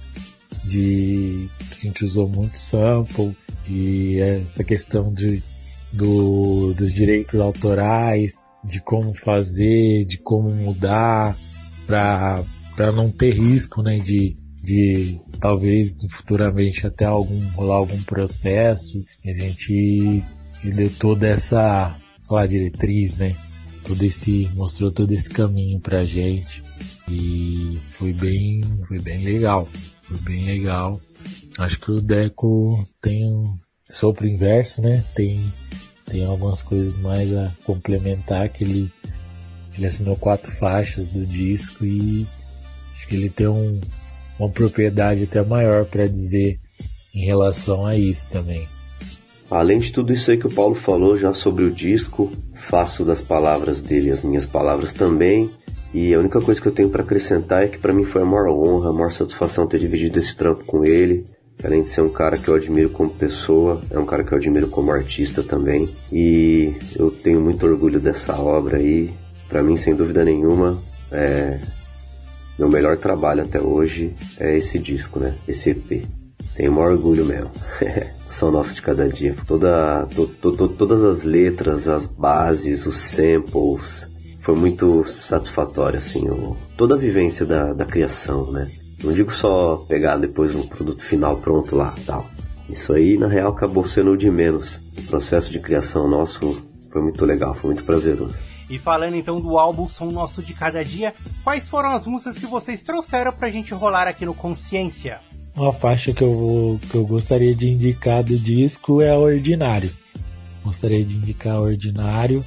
de 0.64 1.50
a 1.72 1.76
gente 1.76 2.06
usou 2.06 2.28
muito 2.28 2.58
sample 2.58 3.36
e 3.68 4.20
essa 4.20 4.64
questão 4.64 5.12
de, 5.12 5.42
do, 5.92 6.74
dos 6.74 6.94
direitos 6.94 7.40
autorais, 7.40 8.46
de 8.64 8.80
como 8.80 9.14
fazer, 9.14 10.06
de 10.06 10.18
como 10.18 10.54
mudar, 10.56 11.36
para 11.86 12.92
não 12.94 13.12
ter 13.12 13.34
risco, 13.34 13.82
né, 13.82 14.00
de, 14.00 14.38
de 14.66 15.20
talvez 15.40 15.96
futuramente 16.10 16.88
até 16.88 17.06
algum 17.06 17.40
rolar 17.50 17.76
algum 17.76 18.02
processo, 18.04 19.04
a 19.24 19.32
gente 19.32 20.24
deu 20.64 20.90
toda 21.00 21.28
essa 21.28 21.96
falar 22.28 22.48
diretriz, 22.48 23.18
né? 23.18 23.36
Todo 23.84 24.04
esse 24.04 24.50
mostrou 24.56 24.92
todo 24.92 25.12
esse 25.12 25.30
caminho 25.30 25.80
pra 25.80 26.04
gente 26.04 26.64
e 27.08 27.78
foi 27.92 28.12
bem 28.14 28.62
foi 28.88 29.00
bem 29.00 29.24
legal, 29.24 29.70
foi 30.04 30.18
bem 30.20 30.46
legal. 30.46 31.00
Acho 31.60 31.80
que 31.80 31.92
o 31.92 32.02
Deco 32.02 32.86
tem 33.02 33.44
sopro 33.84 34.28
inverso, 34.28 34.82
né? 34.82 35.04
Tem, 35.16 35.54
tem 36.06 36.26
algumas 36.26 36.64
coisas 36.64 36.98
mais 36.98 37.32
a 37.34 37.54
complementar 37.64 38.50
que 38.50 38.64
ele, 38.64 38.92
ele 39.76 39.86
assinou 39.86 40.16
quatro 40.16 40.52
faixas 40.52 41.08
do 41.08 41.26
disco 41.26 41.86
e 41.86 42.26
acho 42.94 43.08
que 43.08 43.16
ele 43.16 43.30
tem 43.30 43.48
um, 43.48 43.80
uma 44.40 44.50
propriedade 44.50 45.24
até 45.24 45.44
maior 45.44 45.86
para 45.86 46.08
dizer 46.08 46.60
em 47.14 47.26
relação 47.26 47.86
a 47.86 47.96
isso 47.96 48.30
também. 48.30 48.68
Além 49.50 49.80
de 49.80 49.92
tudo 49.92 50.12
isso 50.12 50.32
aí 50.32 50.38
que 50.38 50.48
o 50.48 50.52
Paulo 50.52 50.76
falou 50.76 51.18
já 51.18 51.34
sobre 51.34 51.64
o 51.64 51.72
disco, 51.72 52.32
faço 52.68 53.06
das 53.06 53.22
palavras 53.22 53.82
dele 53.82 54.12
as 54.12 54.24
minhas 54.24 54.46
palavras 54.46 54.92
também. 54.92 55.52
E 55.94 56.14
a 56.14 56.20
única 56.20 56.42
coisa 56.42 56.60
que 56.60 56.68
eu 56.68 56.74
tenho 56.74 56.90
para 56.90 57.04
acrescentar 57.04 57.64
é 57.64 57.68
que 57.68 57.78
para 57.78 57.94
mim 57.94 58.04
foi 58.04 58.22
a 58.22 58.26
maior 58.26 58.50
honra, 58.50 58.90
a 58.90 58.94
maior 58.94 59.14
satisfação 59.14 59.68
ter 59.68 59.80
dividido 59.80 60.20
esse 60.20 60.36
trampo 60.36 60.66
com 60.66 60.84
ele. 60.84 61.24
Além 61.64 61.84
de 61.84 61.90
ser 61.90 62.02
um 62.02 62.10
cara 62.10 62.38
que 62.38 62.50
eu 62.50 62.56
admiro 62.56 62.90
como 62.90 63.10
pessoa, 63.10 63.80
é 63.90 63.98
um 63.98 64.06
cara 64.06 64.24
que 64.24 64.34
eu 64.34 64.38
admiro 64.38 64.68
como 64.68 64.92
artista 64.92 65.42
também. 65.42 65.88
E 66.12 66.76
eu 66.98 67.10
tenho 67.10 67.40
muito 67.40 67.66
orgulho 67.66 68.00
dessa 68.00 68.36
obra 68.38 68.78
aí. 68.78 69.14
Para 69.48 69.64
mim, 69.64 69.78
sem 69.78 69.96
dúvida 69.96 70.26
nenhuma, 70.26 70.78
é 71.12 71.60
meu 72.58 72.70
melhor 72.70 72.98
trabalho 72.98 73.44
até 73.44 73.60
hoje 73.60 74.14
é 74.40 74.58
esse 74.58 74.80
disco, 74.80 75.20
né? 75.20 75.36
Esse 75.48 75.72
EP. 75.72 76.06
Tenho 76.56 76.72
o 76.72 76.76
maior 76.76 76.92
orgulho 76.92 77.26
mesmo. 77.26 77.52
São 78.30 78.50
nossa 78.50 78.74
de 78.74 78.82
cada 78.82 79.08
dia. 79.08 79.36
Toda, 79.46 80.08
to, 80.16 80.28
to, 80.28 80.52
to, 80.52 80.70
todas 80.70 81.04
as 81.04 81.24
letras, 81.24 81.88
as 81.88 82.08
bases, 82.08 82.86
os 82.86 82.96
samples. 82.96 84.08
Foi 84.42 84.56
muito 84.56 85.06
satisfatório, 85.06 85.98
assim, 85.98 86.30
o, 86.30 86.56
toda 86.78 86.96
a 86.96 86.98
vivência 86.98 87.46
da, 87.46 87.74
da 87.74 87.86
criação, 87.86 88.52
né? 88.52 88.70
Não 89.04 89.12
digo 89.12 89.34
só 89.34 89.84
pegar 89.88 90.18
depois 90.18 90.56
um 90.56 90.66
produto 90.68 91.04
final 91.04 91.38
pronto 91.38 91.76
lá, 91.76 91.94
tal. 92.06 92.26
Isso 92.70 92.94
aí, 92.94 93.18
na 93.18 93.28
real, 93.28 93.52
acabou 93.52 93.86
sendo 93.86 94.12
o 94.12 94.18
de 94.18 94.30
menos. 94.32 94.82
O 94.98 95.02
processo 95.04 95.52
de 95.52 95.60
criação 95.60 96.08
nosso 96.08 96.66
foi 96.92 97.02
muito 97.02 97.26
legal, 97.26 97.54
foi 97.54 97.72
muito 97.72 97.84
prazeroso. 97.84 98.40
E 98.70 98.80
falando 98.80 99.16
então 99.16 99.40
do 99.40 99.58
álbum 99.58 99.88
Som 99.88 100.12
Nosso 100.12 100.42
de 100.42 100.54
Cada 100.54 100.84
Dia, 100.84 101.14
quais 101.44 101.68
foram 101.68 101.92
as 101.92 102.06
músicas 102.06 102.38
que 102.38 102.48
vocês 102.48 102.82
trouxeram 102.82 103.32
pra 103.32 103.50
gente 103.50 103.74
rolar 103.74 104.08
aqui 104.08 104.26
no 104.26 104.34
Consciência? 104.34 105.20
Uma 105.56 105.72
faixa 105.72 106.12
que 106.14 106.22
eu, 106.24 106.34
vou, 106.34 106.80
que 106.80 106.96
eu 106.96 107.06
gostaria 107.06 107.56
de 107.56 107.70
indicar 107.70 108.24
do 108.24 108.38
disco 108.38 109.02
é 109.02 109.16
Ordinário. 109.16 109.92
Gostaria 110.64 111.06
de 111.06 111.16
indicar 111.16 111.62
Ordinário, 111.62 112.44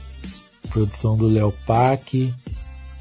produção 0.69 1.17
do 1.17 1.29
Léo 1.29 1.53
Pac, 1.67 2.35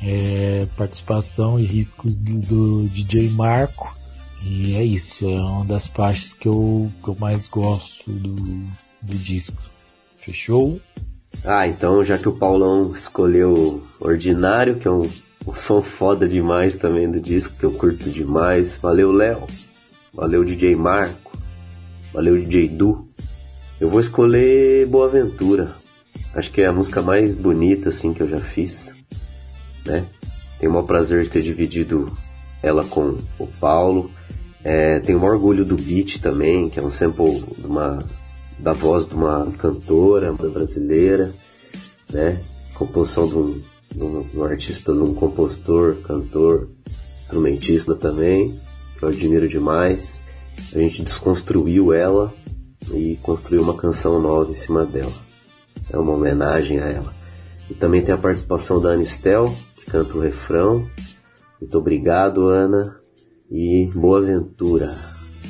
é, 0.01 0.65
participação 0.77 1.59
e 1.59 1.65
riscos 1.65 2.17
do, 2.17 2.39
do, 2.39 2.87
DJ 2.89 3.29
Marco. 3.31 3.95
E 4.43 4.75
é 4.75 4.83
isso, 4.83 5.27
é 5.27 5.41
uma 5.41 5.65
das 5.65 5.87
faixas 5.87 6.33
que 6.33 6.47
eu, 6.47 6.89
que 7.03 7.09
eu 7.09 7.17
mais 7.19 7.47
gosto 7.47 8.11
do, 8.11 8.35
do 8.35 9.17
disco. 9.17 9.61
Fechou? 10.19 10.79
Ah, 11.45 11.67
então 11.67 12.03
já 12.03 12.17
que 12.17 12.27
o 12.27 12.33
Paulão 12.33 12.93
escolheu 12.95 13.83
Ordinário, 13.99 14.75
que 14.75 14.87
é 14.87 14.91
um, 14.91 15.09
um 15.47 15.55
som 15.55 15.81
foda 15.81 16.27
demais 16.27 16.75
também 16.75 17.09
do 17.09 17.19
disco, 17.19 17.57
que 17.57 17.63
eu 17.63 17.71
curto 17.71 18.09
demais. 18.09 18.77
Valeu, 18.77 19.11
Léo. 19.11 19.43
Valeu, 20.13 20.43
DJ 20.43 20.75
Marco. 20.75 21.31
Valeu, 22.13 22.37
DJ 22.37 22.69
Du. 22.69 23.07
Eu 23.79 23.89
vou 23.89 24.01
escolher 24.01 24.87
Boa 24.87 25.07
Ventura. 25.09 25.75
Acho 26.33 26.51
que 26.51 26.61
é 26.61 26.67
a 26.67 26.73
música 26.73 27.01
mais 27.01 27.35
bonita 27.35 27.89
assim 27.89 28.13
que 28.13 28.21
eu 28.21 28.27
já 28.27 28.39
fiz, 28.39 28.93
né? 29.85 30.05
Tenho 30.59 30.71
o 30.71 30.75
maior 30.75 30.85
prazer 30.85 31.23
de 31.23 31.29
ter 31.29 31.41
dividido 31.41 32.05
ela 32.61 32.83
com 32.83 33.15
o 33.39 33.47
Paulo. 33.59 34.11
É, 34.63 34.99
tenho 34.99 35.17
o 35.17 35.21
maior 35.21 35.35
orgulho 35.35 35.63
do 35.63 35.75
beat 35.75 36.19
também, 36.19 36.69
que 36.69 36.79
é 36.79 36.83
um 36.83 36.89
sample 36.89 37.43
de 37.57 37.67
uma 37.67 37.99
da 38.59 38.73
voz 38.73 39.05
de 39.05 39.15
uma 39.15 39.51
cantora 39.57 40.33
brasileira, 40.33 41.31
né? 42.11 42.39
Composição 42.73 43.27
de 43.27 43.35
um, 43.35 43.61
de 43.91 44.03
um, 44.03 44.23
de 44.23 44.37
um 44.37 44.43
artista, 44.43 44.93
de 44.93 44.99
um 44.99 45.13
compositor, 45.13 45.97
cantor, 46.03 46.67
instrumentista 47.17 47.95
também, 47.95 48.59
que 48.97 49.03
eu 49.03 49.09
admiro 49.09 49.47
demais. 49.47 50.21
A 50.73 50.79
gente 50.79 51.03
desconstruiu 51.03 51.93
ela 51.93 52.33
e 52.93 53.17
construiu 53.21 53.61
uma 53.61 53.75
canção 53.75 54.21
nova 54.21 54.49
em 54.49 54.55
cima 54.55 54.85
dela. 54.85 55.11
É 55.91 55.97
uma 55.97 56.13
homenagem 56.13 56.79
a 56.79 56.87
ela. 56.87 57.13
E 57.69 57.73
também 57.73 58.01
tem 58.01 58.15
a 58.15 58.17
participação 58.17 58.81
da 58.81 58.91
Anistel, 58.91 59.53
que 59.75 59.85
canta 59.85 60.17
o 60.17 60.21
refrão. 60.21 60.89
Muito 61.59 61.77
obrigado, 61.77 62.47
Ana. 62.49 62.99
E 63.51 63.89
boa 63.93 64.19
aventura. 64.19 64.95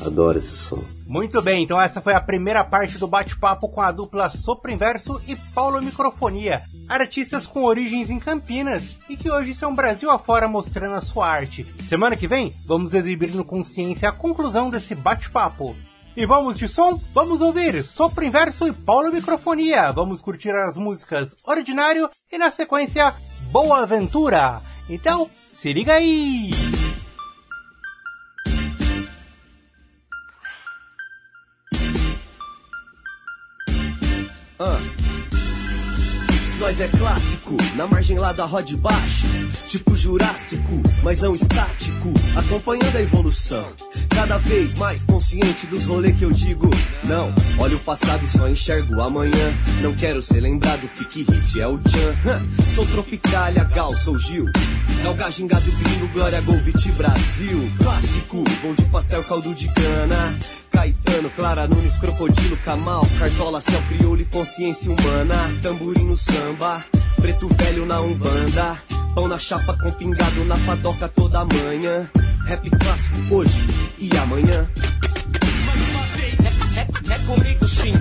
Adoro 0.06 0.38
esse 0.38 0.56
som. 0.56 0.84
Muito 1.08 1.42
bem, 1.42 1.64
então 1.64 1.80
essa 1.80 2.02
foi 2.02 2.14
a 2.14 2.20
primeira 2.20 2.64
parte 2.64 2.98
do 2.98 3.08
bate-papo 3.08 3.70
com 3.70 3.82
a 3.82 3.92
dupla 3.92 4.30
Sopro 4.30 4.72
Inverso 4.72 5.22
e 5.28 5.36
Paulo 5.36 5.82
Microfonia, 5.82 6.62
artistas 6.88 7.46
com 7.46 7.64
origens 7.64 8.10
em 8.10 8.20
Campinas 8.20 8.98
e 9.10 9.16
que 9.16 9.32
hoje 9.32 9.52
estão 9.52 9.74
Brasil 9.74 10.12
afora 10.12 10.48
mostrando 10.48 10.96
a 10.96 11.02
sua 11.02 11.28
arte. 11.28 11.66
Semana 11.88 12.18
que 12.18 12.28
vem, 12.28 12.54
vamos 12.66 12.94
exibir 12.94 13.32
no 13.32 13.46
Consciência 13.46 14.10
a 14.10 14.12
conclusão 14.12 14.70
desse 14.70 14.94
bate-papo. 14.94 15.76
E 16.16 16.26
vamos 16.26 16.58
de 16.58 16.68
som? 16.68 17.00
Vamos 17.14 17.42
ouvir 17.42 17.84
Sopro 17.84 18.26
Inverso 18.26 18.68
e 18.68 18.74
Paulo 18.74 19.12
Microfonia. 19.12 19.92
Vamos 19.92 20.20
curtir 20.20 20.50
as 20.50 20.76
músicas 20.76 21.36
Ordinário 21.46 22.10
e 22.32 22.38
na 22.38 22.52
sequência 22.52 23.14
Boa 23.52 23.84
Aventura. 23.84 24.60
Então, 24.90 25.30
se 25.48 25.72
liga 25.72 25.94
aí! 25.94 26.67
Nós 36.78 36.94
é 36.94 36.96
clássico, 36.96 37.58
na 37.76 37.88
margem 37.88 38.20
lá 38.20 38.32
da 38.32 38.46
roda 38.46 38.78
baixa. 38.78 39.28
Tipo 39.68 39.98
Jurássico, 39.98 40.80
mas 41.02 41.20
não 41.20 41.34
estático. 41.34 42.14
Acompanhando 42.36 42.96
a 42.96 43.02
evolução. 43.02 43.66
Cada 44.10 44.38
vez 44.38 44.76
mais 44.76 45.04
consciente 45.04 45.66
dos 45.66 45.86
rolês 45.86 46.16
que 46.16 46.24
eu 46.24 46.32
digo. 46.32 46.70
Não, 47.06 47.34
olha 47.58 47.76
o 47.76 47.80
passado 47.80 48.24
e 48.24 48.28
só 48.28 48.48
enxergo 48.48 49.02
amanhã. 49.02 49.54
Não 49.82 49.96
quero 49.96 50.22
ser 50.22 50.40
lembrado, 50.40 50.88
pique 50.96 51.24
hit 51.24 51.60
é 51.60 51.68
o 51.68 51.80
Chan. 51.80 52.46
Sou 52.76 52.86
Tropicália, 52.86 53.64
Gal, 53.64 53.96
sou 53.98 54.20
Gil. 54.20 54.46
Galga, 55.04 55.32
gingado, 55.32 55.72
gringo, 55.72 56.08
glória, 56.10 56.42
gol, 56.42 56.60
Brasil. 56.96 57.72
Clássico, 57.80 58.44
bom 58.62 58.76
de 58.76 58.84
pastel, 58.92 59.24
caldo 59.24 59.56
de 59.56 59.68
cana. 59.74 60.38
Caetano, 60.88 61.30
Clara 61.32 61.68
Nunes, 61.68 61.98
Crocodilo, 61.98 62.56
Camal, 62.58 63.06
Cartola, 63.20 63.62
Céu, 63.62 63.82
Crioulo 63.90 64.22
e 64.22 64.26
Consciência 64.26 64.90
Humana, 64.92 65.36
Tamborim 65.62 66.06
no 66.06 66.16
samba, 66.16 66.84
Preto 67.20 67.50
Velho 67.56 67.86
na 67.86 68.00
Umbanda, 68.00 68.82
Pão 69.14 69.28
na 69.28 69.38
chapa 69.38 69.76
com 69.78 69.92
pingado 69.92 70.46
na 70.46 70.58
padoca 70.60 71.10
toda 71.10 71.44
manhã, 71.44 72.10
Rap 72.46 72.70
clássico 72.70 73.36
hoje 73.36 73.60
e 74.00 74.16
amanhã. 74.18 74.70
É, 76.76 76.80
é, 76.80 77.14
é 77.16 77.20
comigo 77.26 77.68
sim. 77.68 77.94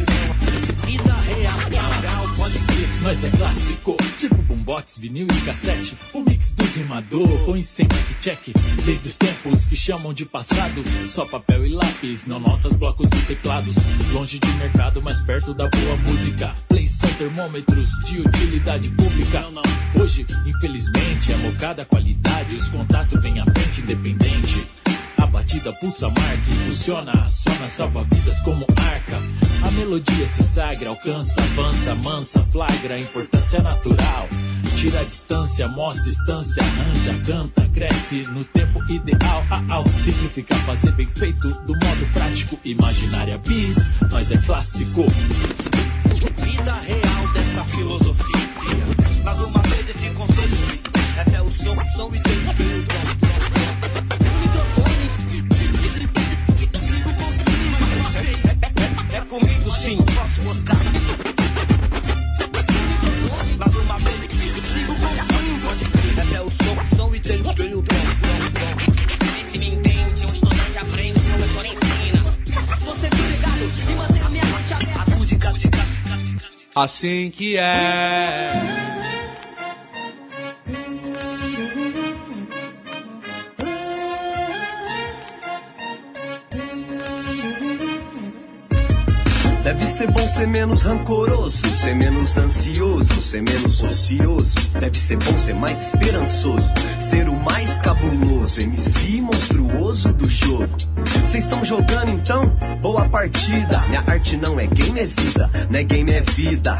A, 0.00 0.30
a 0.30 0.34
música 0.34 0.86
do 0.86 0.90
irmão. 0.90 1.16
Vida 1.68 1.82
real, 2.00 2.28
pode 2.36 2.58
crer. 2.58 2.88
Nós 3.02 3.24
é 3.24 3.30
clássico, 3.30 3.96
tipo 4.18 4.34
boombox, 4.42 4.98
vinil 4.98 5.26
e 5.30 5.40
cassete. 5.42 5.96
O 6.12 6.20
mix 6.20 6.52
dos 6.54 6.74
rimador, 6.74 7.28
põe 7.44 7.62
sem 7.62 7.86
mic 7.86 8.14
check. 8.20 8.40
Desde 8.84 9.08
os 9.08 9.16
tempos 9.16 9.64
que 9.64 9.76
chamam 9.76 10.12
de 10.12 10.24
passado, 10.24 10.82
só 11.08 11.24
papel 11.24 11.66
e 11.66 11.70
lápis, 11.70 12.26
não 12.26 12.40
notas, 12.40 12.74
blocos 12.74 13.10
e 13.12 13.26
teclados. 13.26 13.74
Longe 14.12 14.38
de 14.38 14.48
mercado, 14.54 15.02
mais 15.02 15.20
perto 15.20 15.54
da 15.54 15.68
boa 15.68 15.96
música. 15.98 16.54
Play 16.68 16.86
são 16.86 17.10
termômetros 17.10 17.90
de 18.04 18.20
utilidade 18.20 18.88
pública. 18.90 19.44
Hoje, 20.00 20.26
infelizmente, 20.46 21.32
é 21.32 21.36
mocada 21.38 21.82
a 21.82 21.84
qualidade. 21.84 22.54
Os 22.54 22.68
contatos 22.68 23.20
vêm 23.22 23.40
à 23.40 23.44
frente, 23.44 23.80
independente. 23.80 24.75
A 25.18 25.26
batida 25.26 25.72
pulsa, 25.72 26.08
marca, 26.08 26.50
impulsiona, 26.50 27.12
aciona, 27.12 27.68
salva 27.68 28.02
vidas 28.04 28.40
como 28.40 28.66
arca. 28.76 29.18
A 29.66 29.70
melodia 29.72 30.26
se 30.26 30.42
sagra, 30.42 30.90
alcança, 30.90 31.40
avança, 31.40 31.94
mansa, 31.96 32.40
flagra, 32.52 32.98
importância 32.98 33.62
natural. 33.62 34.28
Tira 34.76 35.00
a 35.00 35.04
distância, 35.04 35.68
mostra 35.68 36.04
distância, 36.04 36.62
arranja, 36.62 37.14
canta, 37.24 37.68
cresce 37.72 38.22
no 38.32 38.44
tempo 38.44 38.82
ideal. 38.90 39.44
Ah, 39.50 39.62
ah, 39.70 40.00
simplifica, 40.00 40.54
fazer 40.56 40.92
bem 40.92 41.06
feito 41.06 41.48
do 41.48 41.72
modo 41.72 42.12
prático. 42.12 42.58
Imaginária 42.64 43.38
bis, 43.38 43.90
nós 44.10 44.30
é 44.30 44.36
clássico. 44.38 45.06
Vida 46.42 46.72
real 46.86 47.05
Assim 76.76 77.30
que 77.30 77.56
é. 77.56 78.85
Ser 89.96 90.10
bom 90.10 90.28
ser 90.28 90.46
menos 90.46 90.82
rancoroso, 90.82 91.66
ser 91.80 91.94
menos 91.94 92.36
ansioso, 92.36 93.22
ser 93.22 93.40
menos 93.40 93.82
ocioso. 93.82 94.54
Deve 94.78 94.98
ser 94.98 95.16
bom 95.16 95.38
ser 95.38 95.54
mais 95.54 95.86
esperançoso, 95.86 96.70
ser 97.00 97.26
o 97.30 97.34
mais 97.34 97.76
cabuloso, 97.78 98.60
MC 98.60 99.22
monstruoso 99.22 100.12
do 100.12 100.28
jogo. 100.28 100.68
Vocês 101.24 101.44
estão 101.44 101.64
jogando 101.64 102.10
então? 102.10 102.46
Boa 102.82 103.08
partida. 103.08 103.78
Minha 103.88 104.04
arte 104.06 104.36
não 104.36 104.60
é 104.60 104.66
game, 104.66 105.00
é 105.00 105.06
vida, 105.06 105.50
não 105.70 105.78
é 105.78 105.82
game, 105.82 106.12
é 106.12 106.20
vida. 106.20 106.78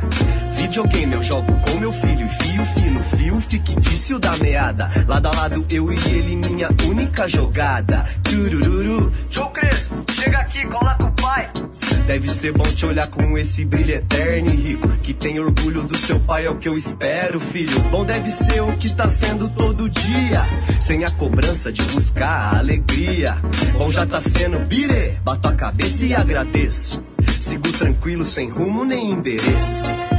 Videogame 0.56 1.14
eu 1.14 1.22
jogo 1.22 1.58
com 1.60 1.80
meu 1.80 1.92
filho, 1.92 2.28
fio 2.28 2.66
fino, 2.74 3.00
fio 3.16 3.40
fictício 3.40 4.18
da 4.18 4.36
meada. 4.36 4.90
Lado 5.08 5.28
a 5.28 5.34
lado 5.34 5.64
eu 5.70 5.90
e 5.90 5.96
ele, 6.10 6.36
minha 6.36 6.68
única 6.84 7.26
jogada. 7.26 8.04
Turururu. 8.22 9.10
João 9.30 9.50
Crespo, 9.52 10.04
chega 10.12 10.38
aqui, 10.38 10.66
cola. 10.66 10.95
Deve 12.06 12.28
ser 12.28 12.52
bom 12.52 12.62
te 12.62 12.86
olhar 12.86 13.08
com 13.08 13.36
esse 13.36 13.64
brilho 13.64 13.92
eterno 13.94 14.50
e 14.50 14.56
rico. 14.56 14.88
Que 15.02 15.12
tem 15.12 15.40
orgulho 15.40 15.82
do 15.82 15.96
seu 15.96 16.20
pai, 16.20 16.46
é 16.46 16.50
o 16.50 16.56
que 16.56 16.68
eu 16.68 16.76
espero, 16.76 17.40
filho. 17.40 17.80
Bom 17.90 18.04
deve 18.04 18.30
ser 18.30 18.62
o 18.62 18.72
que 18.76 18.94
tá 18.94 19.08
sendo 19.08 19.48
todo 19.48 19.90
dia. 19.90 20.46
Sem 20.80 21.04
a 21.04 21.10
cobrança 21.10 21.72
de 21.72 21.82
buscar 21.82 22.54
a 22.54 22.58
alegria. 22.58 23.36
Bom 23.72 23.90
já 23.90 24.06
tá 24.06 24.20
sendo 24.20 24.58
bire. 24.66 25.18
Bato 25.24 25.48
a 25.48 25.54
cabeça 25.54 26.06
e 26.06 26.14
agradeço. 26.14 27.02
Sigo 27.40 27.70
tranquilo, 27.72 28.24
sem 28.24 28.48
rumo 28.48 28.84
nem 28.84 29.10
endereço. 29.10 30.15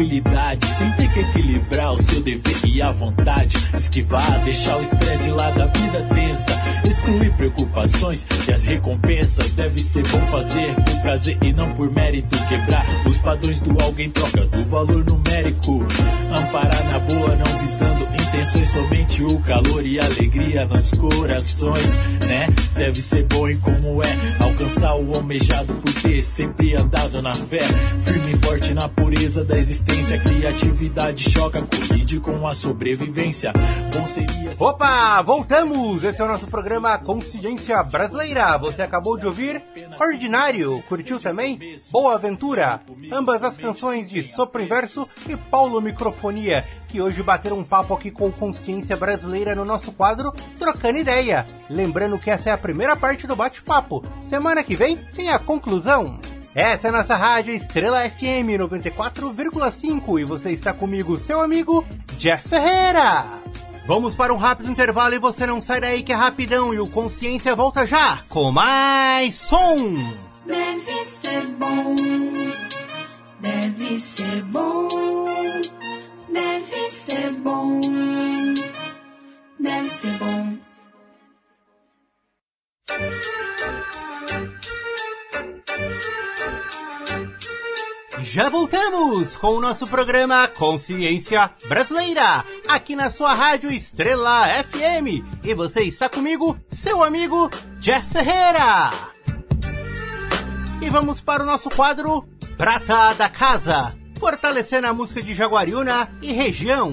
Tranquilidade, 0.00 0.66
sem 0.66 0.90
ter 0.92 1.12
que 1.12 1.20
equilibrar 1.20 1.92
o 1.92 2.02
seu 2.02 2.22
dever 2.22 2.56
e 2.64 2.80
a 2.80 2.90
vontade. 2.90 3.56
Esquivar, 3.74 4.40
deixar 4.44 4.78
o 4.78 4.80
estresse 4.80 5.24
de 5.24 5.30
lado, 5.30 5.62
a 5.62 5.66
vida 5.66 6.06
tensa. 6.14 6.58
Excluir 6.88 7.32
preocupações 7.34 8.26
e 8.48 8.52
as 8.52 8.64
recompensas. 8.64 9.52
Deve 9.52 9.80
ser 9.80 10.06
bom 10.08 10.20
fazer 10.30 10.74
por 10.74 11.00
prazer 11.02 11.38
e 11.42 11.52
não 11.52 11.72
por 11.74 11.90
mérito. 11.90 12.36
Quebrar 12.48 12.86
os 13.06 13.18
padrões 13.18 13.60
do 13.60 13.82
alguém 13.82 14.06
em 14.06 14.10
troca 14.10 14.46
do 14.46 14.64
valor 14.66 15.04
numérico. 15.04 15.86
Amparar 16.32 16.84
na 16.84 16.98
boa, 17.00 17.36
não 17.36 17.58
visando 17.58 18.08
intenções, 18.30 18.68
somente 18.68 19.24
o 19.24 19.40
calor 19.40 19.84
e 19.84 19.98
alegria 19.98 20.64
nos 20.64 20.90
corações, 20.92 21.98
né? 22.26 22.46
Deve 22.76 23.02
ser 23.02 23.24
bom 23.24 23.48
e 23.48 23.56
como 23.56 24.00
é 24.02 24.42
alcançar 24.42 24.94
o 24.94 25.14
almejado 25.14 25.74
por 25.74 25.92
ter 25.94 26.22
sempre 26.22 26.76
andado 26.76 27.20
na 27.20 27.34
fé, 27.34 27.62
firme 28.04 28.32
e 28.32 28.46
forte 28.46 28.72
na 28.72 28.88
pureza 28.88 29.44
da 29.44 29.58
existência. 29.58 30.18
Criatividade 30.20 31.28
choca, 31.28 31.60
colide 31.62 32.20
com 32.20 32.46
a 32.46 32.54
sobrevivência. 32.54 33.52
Bom 33.92 34.06
seria. 34.06 34.52
Opa, 34.58 35.20
voltamos! 35.22 36.04
Esse 36.04 36.20
é 36.20 36.24
o 36.24 36.28
nosso 36.28 36.46
programa 36.46 36.96
Consciência 36.98 37.82
Brasileira. 37.82 38.56
Você 38.58 38.82
acabou 38.82 39.18
de 39.18 39.26
ouvir 39.26 39.60
Ordinário, 40.00 40.82
curtiu 40.88 41.18
também? 41.20 41.58
Boa 41.90 42.14
Aventura, 42.14 42.80
ambas 43.12 43.42
as 43.42 43.58
canções 43.58 44.08
de 44.08 44.22
Sopro 44.22 44.62
Inverso 44.62 45.06
e 45.28 45.36
Paulo 45.36 45.80
Microfonia, 45.80 46.64
que 46.90 47.00
hoje 47.00 47.22
bateram 47.22 47.58
um 47.58 47.64
papo 47.64 47.94
aqui 47.94 48.10
com 48.10 48.32
Consciência 48.32 48.96
Brasileira 48.96 49.54
no 49.54 49.64
nosso 49.64 49.92
quadro 49.92 50.34
Trocando 50.58 50.98
Ideia. 50.98 51.46
Lembrando 51.68 52.18
que 52.18 52.30
essa 52.30 52.50
é 52.50 52.52
a 52.52 52.58
primeira 52.58 52.96
parte 52.96 53.26
do 53.26 53.36
bate-papo. 53.36 54.04
Semana 54.22 54.64
que 54.64 54.74
vem 54.74 54.96
tem 54.96 55.30
a 55.30 55.38
conclusão. 55.38 56.18
Essa 56.54 56.88
é 56.88 56.90
a 56.90 56.92
nossa 56.92 57.14
rádio 57.14 57.54
Estrela 57.54 58.08
FM 58.10 58.58
94,5 58.58 60.20
e 60.20 60.24
você 60.24 60.50
está 60.50 60.72
comigo, 60.72 61.16
seu 61.16 61.40
amigo 61.40 61.86
Jeff 62.18 62.48
Ferreira. 62.48 63.24
Vamos 63.86 64.14
para 64.14 64.34
um 64.34 64.36
rápido 64.36 64.70
intervalo 64.70 65.14
e 65.14 65.18
você 65.18 65.46
não 65.46 65.60
sai 65.60 65.80
daí 65.80 66.02
que 66.02 66.12
é 66.12 66.16
rapidão 66.16 66.74
e 66.74 66.80
o 66.80 66.88
Consciência 66.88 67.54
volta 67.54 67.86
já 67.86 68.18
com 68.28 68.50
mais 68.50 69.36
som. 69.36 69.94
Deve 70.44 71.04
ser 71.04 71.46
bom, 71.58 71.94
deve 73.40 74.00
ser 74.00 74.42
bom, 74.44 74.88
deve 76.32 76.90
ser 76.90 77.30
bom, 77.32 77.80
deve 79.58 79.90
ser 79.90 80.18
bom. 80.18 80.58
Já 88.22 88.48
voltamos 88.48 89.34
com 89.36 89.48
o 89.56 89.60
nosso 89.60 89.86
programa 89.88 90.46
Consciência 90.46 91.50
Brasileira, 91.66 92.44
aqui 92.68 92.94
na 92.94 93.10
sua 93.10 93.34
rádio 93.34 93.72
Estrela 93.72 94.46
FM. 94.62 95.24
E 95.44 95.52
você 95.52 95.82
está 95.82 96.08
comigo, 96.08 96.56
seu 96.70 97.02
amigo 97.02 97.50
Jeff 97.80 98.06
Ferreira. 98.12 98.92
E 100.80 100.88
vamos 100.88 101.20
para 101.20 101.42
o 101.42 101.46
nosso 101.46 101.68
quadro 101.70 102.24
Prata 102.56 103.14
da 103.14 103.28
Casa, 103.28 103.96
fortalecendo 104.20 104.86
a 104.86 104.92
música 104.92 105.22
de 105.22 105.32
Jaguariúna 105.32 106.10
e 106.20 106.30
região. 106.30 106.92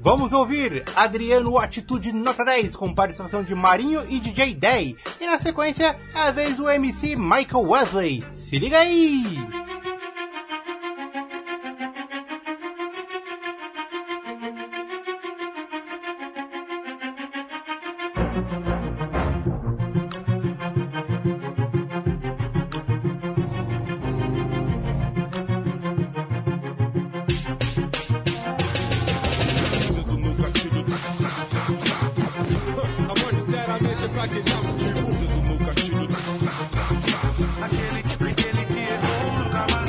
Vamos 0.00 0.32
ouvir 0.32 0.84
Adriano 0.94 1.58
Atitude 1.58 2.12
Nota 2.12 2.44
10 2.44 2.76
com 2.76 2.94
participação 2.94 3.42
de 3.42 3.56
Marinho 3.56 4.00
e 4.08 4.20
DJ 4.20 4.54
Day. 4.54 4.96
E 5.20 5.26
na 5.26 5.36
sequência, 5.40 5.98
a 6.14 6.30
vez 6.30 6.54
do 6.54 6.70
MC 6.70 7.16
Michael 7.16 7.68
Wesley. 7.68 8.22
Se 8.38 8.56
liga 8.56 8.78
aí! 8.78 9.67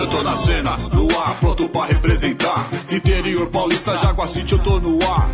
Tô 0.09 0.23
na 0.23 0.35
cena, 0.35 0.75
no 0.93 1.19
ar, 1.19 1.39
pronto 1.39 1.69
pra 1.69 1.85
representar. 1.85 2.67
Interior 2.91 3.47
paulista, 3.47 3.97
Jaguar 3.97 4.27
City, 4.27 4.53
eu 4.53 4.59
tô 4.59 4.79
no 4.79 4.97
ar. 5.09 5.29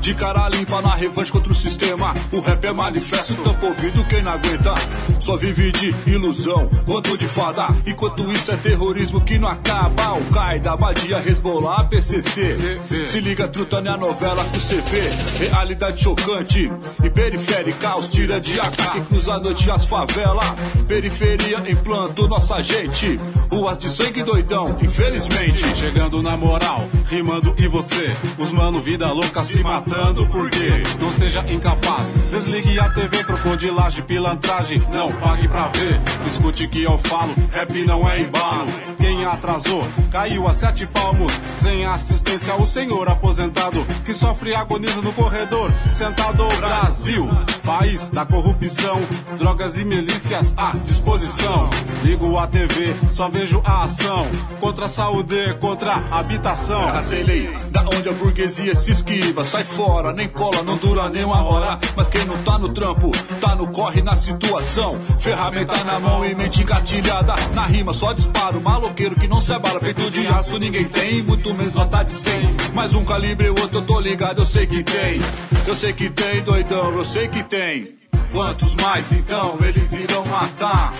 De 0.00 0.14
cara 0.14 0.48
limpa 0.48 0.80
na 0.80 0.94
revanche 0.94 1.30
contra 1.30 1.52
o 1.52 1.54
sistema. 1.54 2.14
O 2.32 2.40
rap 2.40 2.64
é 2.64 2.72
manifesto, 2.72 3.34
tampa 3.34 3.66
ouvido 3.66 4.02
quem 4.06 4.22
não 4.22 4.32
aguenta. 4.32 4.72
Só 5.20 5.36
vive 5.36 5.70
de 5.72 5.94
ilusão, 6.06 6.70
quanto 6.86 7.18
de 7.18 7.28
fada. 7.28 7.68
Enquanto 7.86 8.32
isso 8.32 8.50
é 8.50 8.56
terrorismo 8.56 9.20
que 9.20 9.38
não 9.38 9.46
acaba. 9.46 10.14
O 10.14 10.24
Qaeda, 10.32 10.74
Badia, 10.74 11.22
Hezbollah, 11.26 11.84
PCC. 11.84 12.78
Se 13.04 13.20
liga, 13.20 13.46
truta 13.46 13.82
minha 13.82 13.98
novela 13.98 14.42
com 14.44 14.58
CV. 14.58 15.48
Realidade 15.50 16.02
chocante 16.02 16.72
e 17.04 17.10
periférica. 17.10 17.98
Os 17.98 18.08
tira 18.08 18.40
de 18.40 18.58
AK 18.58 18.92
que 18.92 19.00
cruza 19.02 19.34
a 19.34 19.38
noite 19.38 19.70
as 19.70 19.84
favelas. 19.84 20.54
Periferia 20.88 21.62
implanto 21.70 22.26
nossa 22.26 22.62
gente. 22.62 23.18
Ruas 23.52 23.78
de 23.78 23.90
sangue 23.90 24.22
doidão, 24.22 24.78
infelizmente. 24.80 25.76
Chegando 25.76 26.22
na 26.22 26.38
moral, 26.38 26.88
rimando 27.06 27.54
e 27.58 27.68
você. 27.68 28.16
Os 28.38 28.50
mano, 28.50 28.80
vida 28.80 29.12
louca 29.12 29.44
se 29.44 29.62
matando. 29.62 29.89
Matando 29.90 30.24
por 30.26 30.48
quê? 30.50 30.82
Não 31.00 31.10
seja 31.10 31.44
incapaz. 31.50 32.12
Desligue 32.30 32.78
a 32.78 32.88
TV, 32.90 33.24
crocodilagem, 33.24 34.04
pilantragem. 34.04 34.82
Não 34.90 35.08
pague 35.08 35.48
pra 35.48 35.66
ver. 35.66 36.00
Escute 36.26 36.68
que 36.68 36.82
eu 36.82 36.96
falo, 36.98 37.34
rap 37.50 37.84
não 37.84 38.08
é 38.08 38.20
embalo. 38.20 38.70
Quem 38.98 39.24
atrasou, 39.24 39.86
caiu 40.10 40.46
a 40.46 40.54
sete 40.54 40.86
palmos. 40.86 41.32
Sem 41.56 41.84
assistência, 41.84 42.54
o 42.54 42.64
senhor 42.64 43.08
aposentado. 43.08 43.84
Que 44.04 44.14
sofre 44.14 44.54
agoniza 44.54 45.02
no 45.02 45.12
corredor. 45.12 45.72
Sentado 45.92 46.46
Brasil, 46.56 47.28
país 47.64 48.08
da 48.10 48.24
corrupção. 48.24 49.00
Drogas 49.38 49.78
e 49.78 49.84
milícias 49.84 50.54
à 50.56 50.70
disposição. 50.70 51.68
Ligo 52.04 52.38
a 52.38 52.46
TV, 52.46 52.94
só 53.10 53.28
vejo 53.28 53.60
a 53.64 53.84
ação. 53.84 54.26
Contra 54.60 54.84
a 54.84 54.88
saúde, 54.88 55.54
contra 55.60 55.94
a 55.94 56.20
habitação. 56.20 56.88
Ah, 56.88 57.02
sei 57.02 57.24
lei, 57.24 57.50
da 57.70 57.82
onde 57.82 58.08
a 58.08 58.12
burguesia 58.12 58.76
se 58.76 58.92
esquiva, 58.92 59.44
sai 59.44 59.64
fora, 59.64 59.79
nem 60.20 60.28
cola, 60.28 60.62
não 60.62 60.76
dura 60.76 61.08
nem 61.08 61.24
uma 61.24 61.42
hora. 61.42 61.78
Mas 61.96 62.10
quem 62.10 62.24
não 62.26 62.36
tá 62.42 62.58
no 62.58 62.68
trampo, 62.68 63.10
tá 63.40 63.54
no 63.54 63.68
corre 63.68 64.02
na 64.02 64.14
situação. 64.14 64.92
Ferramenta 65.18 65.82
na 65.84 65.98
mão 65.98 66.24
e 66.24 66.34
mente 66.34 66.62
engatilhada. 66.62 67.34
Na 67.54 67.66
rima, 67.66 67.94
só 67.94 68.12
disparo, 68.12 68.60
maloqueiro 68.60 69.16
que 69.16 69.26
não 69.26 69.40
se 69.40 69.52
abala. 69.52 69.80
Peito 69.80 70.10
de 70.10 70.26
aço 70.26 70.58
ninguém 70.58 70.84
tem, 70.84 71.22
muito 71.22 71.54
menos 71.54 71.72
nota 71.72 72.02
de 72.02 72.12
100. 72.12 72.56
Mais 72.74 72.94
um 72.94 73.04
calibre, 73.04 73.48
o 73.48 73.58
outro 73.58 73.78
eu 73.78 73.82
tô 73.82 73.98
ligado, 74.00 74.42
eu 74.42 74.46
sei 74.46 74.66
que 74.66 74.82
tem. 74.82 75.20
Eu 75.66 75.74
sei 75.74 75.92
que 75.92 76.10
tem, 76.10 76.42
doidão, 76.42 76.92
eu 76.92 77.04
sei 77.04 77.28
que 77.28 77.42
tem. 77.42 77.98
Quantos 78.32 78.74
mais 78.76 79.12
então 79.12 79.56
eles 79.60 79.92
irão 79.92 80.24
matar? 80.26 80.92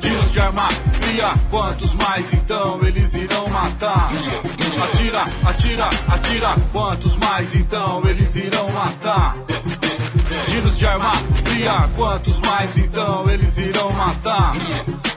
Tiros 0.00 0.32
de 0.32 0.40
arma 0.40 0.68
fria, 1.00 1.32
quantos 1.50 1.94
mais 1.94 2.32
então 2.32 2.78
eles 2.82 3.14
irão 3.14 3.48
matar? 3.48 4.10
Atira, 5.20 5.44
atira, 5.44 5.88
atira, 6.08 6.54
quantos 6.72 7.16
mais 7.16 7.54
então 7.54 8.02
eles 8.08 8.36
irão 8.36 8.68
matar? 8.70 9.34
Tiros 10.48 10.78
de 10.78 10.86
arma 10.86 11.12
fria, 11.44 11.90
quantos 11.94 12.40
mais 12.40 12.78
então 12.78 13.28
eles 13.30 13.58
irão 13.58 13.90
matar? 13.92 14.54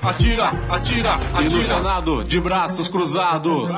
Atira, 0.04 0.52
atira, 0.70 1.16
no 1.34 1.40
atira. 1.40 1.62
Senado, 1.62 2.24
de 2.26 2.40
braços 2.42 2.90
cruzados. 2.90 3.74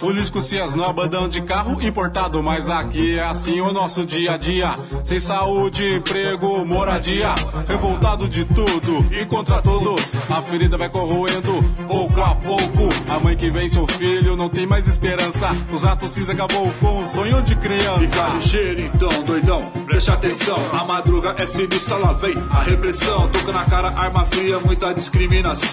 Políticos 0.00 0.44
se 0.44 0.58
esnoba 0.58 1.04
andando 1.04 1.28
de 1.28 1.40
carro 1.42 1.80
importado. 1.80 2.42
Mas 2.42 2.68
aqui 2.68 3.16
é 3.16 3.24
assim 3.24 3.60
o 3.60 3.72
nosso 3.72 4.04
dia 4.04 4.32
a 4.32 4.36
dia. 4.36 4.74
Sem 5.04 5.20
saúde, 5.20 5.84
emprego, 5.96 6.66
moradia. 6.66 7.32
Revoltado 7.66 8.28
de 8.28 8.44
tudo 8.44 9.06
e 9.12 9.24
contra 9.26 9.62
todos. 9.62 10.12
A 10.28 10.42
ferida 10.42 10.76
vai 10.76 10.88
corroendo 10.88 11.52
pouco 11.86 12.20
a 12.20 12.34
pouco. 12.34 12.88
A 13.08 13.20
mãe 13.20 13.36
que 13.36 13.48
vem 13.48 13.68
seu 13.68 13.86
filho 13.86 14.36
não 14.36 14.48
tem 14.48 14.66
mais 14.66 14.88
esperança. 14.88 15.48
Os 15.72 15.84
atos 15.84 16.10
cinza 16.10 16.32
acabou 16.32 16.72
com 16.80 17.02
o 17.02 17.06
sonho 17.06 17.40
de 17.42 17.54
criança. 17.54 18.00
Fica 18.00 18.28
ligeiro 18.34 18.80
então, 18.80 19.22
doidão, 19.24 19.70
preste 19.86 20.10
atenção. 20.10 20.58
A 20.72 20.84
madruga 20.84 21.36
é 21.38 21.46
sinistra, 21.46 21.96
lá 21.96 22.12
vem 22.14 22.34
a 22.50 22.62
repressão. 22.62 23.28
Toca 23.28 23.52
na 23.52 23.64
cara, 23.64 23.88
arma 23.88 24.26
fria, 24.26 24.58
muita 24.58 24.92
discriminação. 24.92 25.67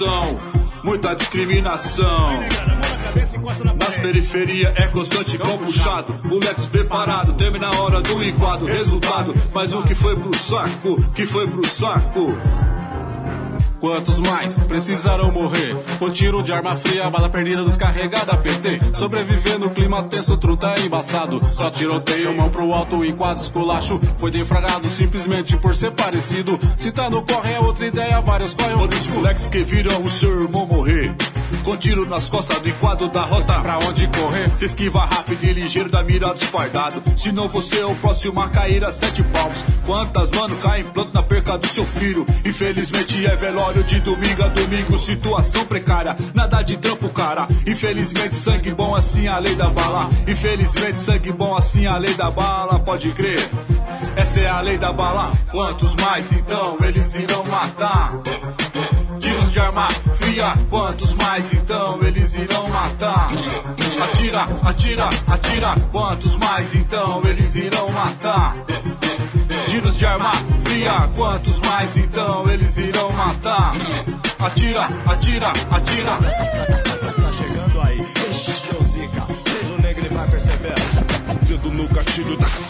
Muita 0.83 1.15
discriminação. 1.15 2.31
Nas 3.77 3.97
periferias 3.97 4.73
é 4.75 4.87
constante 4.87 5.35
igual 5.35 5.57
puxado. 5.57 6.13
Moleques 6.25 6.65
preparados, 6.65 7.33
termina 7.37 7.67
a 7.67 7.81
hora 7.81 8.01
do 8.01 8.21
enquadro. 8.21 8.65
Resultado, 8.65 9.33
mais 9.53 9.71
um 9.71 9.81
que 9.83 9.95
foi 9.95 10.19
pro 10.19 10.35
saco, 10.37 10.97
que 11.13 11.25
foi 11.25 11.47
pro 11.47 11.65
saco. 11.65 12.27
Quantos 13.85 14.19
mais 14.19 14.57
precisarão 14.57 15.31
morrer? 15.31 15.75
Por 15.99 16.11
tiro 16.11 16.41
de 16.41 16.51
arma 16.51 16.75
fria, 16.75 17.07
bala 17.07 17.29
perdida 17.29 17.63
descarregada 17.63 18.35
PT. 18.35 18.79
Sobreviver 18.95 19.59
no 19.59 19.69
clima 19.69 20.01
tenso, 20.01 20.35
truta 20.37 20.73
embaçado. 20.83 21.39
Só 21.53 21.69
tiroteio, 21.69 22.35
mão 22.35 22.49
pro 22.49 22.73
alto 22.73 23.05
e 23.05 23.13
quase 23.13 23.43
esculacho. 23.43 24.01
Foi 24.17 24.31
defragado 24.31 24.87
simplesmente 24.87 25.55
por 25.57 25.75
ser 25.75 25.91
parecido. 25.91 26.59
Se 26.79 26.91
tá 26.91 27.11
no 27.11 27.21
corre 27.21 27.53
é 27.53 27.59
outra 27.59 27.85
ideia, 27.85 28.19
vários 28.21 28.55
correm. 28.55 28.75
Todos 28.75 29.01
os 29.01 29.07
moleques 29.07 29.47
que 29.47 29.63
viram 29.63 30.01
o 30.01 30.09
seu 30.09 30.41
irmão 30.41 30.65
morrer. 30.65 31.15
Com 31.63 31.77
tiro 31.77 32.07
nas 32.07 32.27
costas 32.27 32.59
do 32.59 32.69
enquadro 32.69 33.07
da 33.07 33.21
rota. 33.21 33.59
Pra 33.61 33.77
onde 33.87 34.07
correr? 34.07 34.49
Se 34.57 34.65
esquiva 34.65 35.05
rápido 35.05 35.43
e 35.43 35.53
ligeiro 35.53 35.89
da 35.89 36.03
mira 36.03 36.33
desfardado. 36.33 37.03
Senão 37.15 37.47
você 37.47 37.81
é 37.81 37.85
o 37.85 37.93
próximo 37.95 38.41
a 38.41 38.49
cair 38.49 38.83
a 38.83 38.91
sete 38.91 39.21
palmos. 39.23 39.63
Quantas 39.85 40.31
mano 40.31 40.57
caem 40.57 40.85
planto 40.85 41.13
na 41.13 41.21
perca 41.21 41.55
do 41.57 41.67
seu 41.67 41.85
filho? 41.85 42.25
Infelizmente 42.43 43.25
é 43.25 43.35
velório 43.35 43.74
de 43.83 43.99
domingo 43.99 44.43
a 44.43 44.47
domingo. 44.47 44.97
Situação 44.97 45.65
precária, 45.65 46.15
nada 46.33 46.61
de 46.61 46.77
trampo, 46.77 47.09
cara. 47.09 47.47
Infelizmente 47.65 48.35
sangue 48.35 48.73
bom 48.73 48.95
assim 48.95 49.27
a 49.27 49.37
lei 49.37 49.55
da 49.55 49.69
bala. 49.69 50.09
Infelizmente 50.27 50.99
sangue 50.99 51.31
bom 51.31 51.55
assim 51.55 51.85
a 51.85 51.97
lei 51.97 52.13
da 52.13 52.31
bala. 52.31 52.79
Pode 52.79 53.11
crer. 53.11 53.39
Essa 54.15 54.41
é 54.41 54.49
a 54.49 54.61
lei 54.61 54.77
da 54.77 54.91
bala. 54.93 55.31
Quantos 55.51 55.95
mais 55.95 56.31
então 56.31 56.77
eles 56.81 57.15
irão 57.15 57.43
matar? 57.45 58.11
Tiros 59.19 59.51
de 59.51 59.59
arma 59.59 59.87
fria, 60.15 60.53
quantos 60.69 61.13
mais 61.13 61.51
então 61.53 61.99
eles 62.03 62.35
irão 62.35 62.67
matar? 62.69 63.31
Atira, 64.03 64.43
atira, 64.63 65.09
atira, 65.27 65.75
quantos 65.91 66.35
mais 66.37 66.75
então 66.75 67.21
eles 67.25 67.55
irão 67.55 67.89
matar? 67.89 68.55
Tiros 69.67 69.97
de 69.97 70.05
arma 70.05 70.31
fria, 70.75 71.09
quantos 71.15 71.59
mais 71.61 71.95
então 71.95 72.49
eles 72.51 72.77
irão 72.77 73.09
matar? 73.13 73.73
Atira, 74.39 74.87
atira, 75.05 75.53
atira. 75.71 76.17
Tá 77.15 77.31
chegando 77.31 77.81
aí, 77.81 78.01
ixi, 78.29 78.51
Zica, 78.83 79.25
seja 79.47 79.73
o 79.73 79.81
negro 79.81 80.05
e 80.05 80.13
vai 80.13 80.27
perceber. 80.27 80.75
Dedo 81.47 81.71
no 81.71 81.87
gatilho 81.87 82.37
da. 82.37 82.64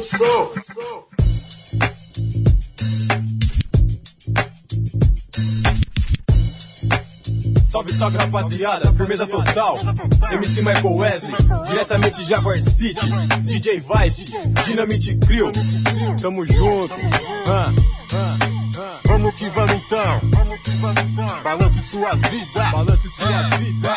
No 0.00 0.06
som. 0.06 0.48
Salve, 7.62 7.92
salve 7.92 8.18
rapaziada, 8.18 8.92
firmeza 8.94 9.26
total. 9.26 9.78
MC 10.32 10.62
Michael 10.62 10.94
Wesley, 10.94 11.34
diretamente 11.68 12.16
de 12.18 12.24
Jaguar 12.24 12.60
City. 12.62 13.06
DJ 13.42 13.80
Vice, 13.80 14.24
Dinamite 14.64 15.18
Crew. 15.26 15.52
Tamo 16.20 16.46
junto. 16.46 16.94
Ah, 17.46 17.72
ah, 18.12 18.38
ah. 18.78 19.00
Vamos 19.04 19.34
que 19.34 19.50
vamos 19.50 19.74
então. 19.74 20.20
Balance 21.44 21.82
sua 21.82 22.14
vida. 22.14 22.70
Balance 22.72 23.08
sua 23.10 23.58
vida. 23.58 23.96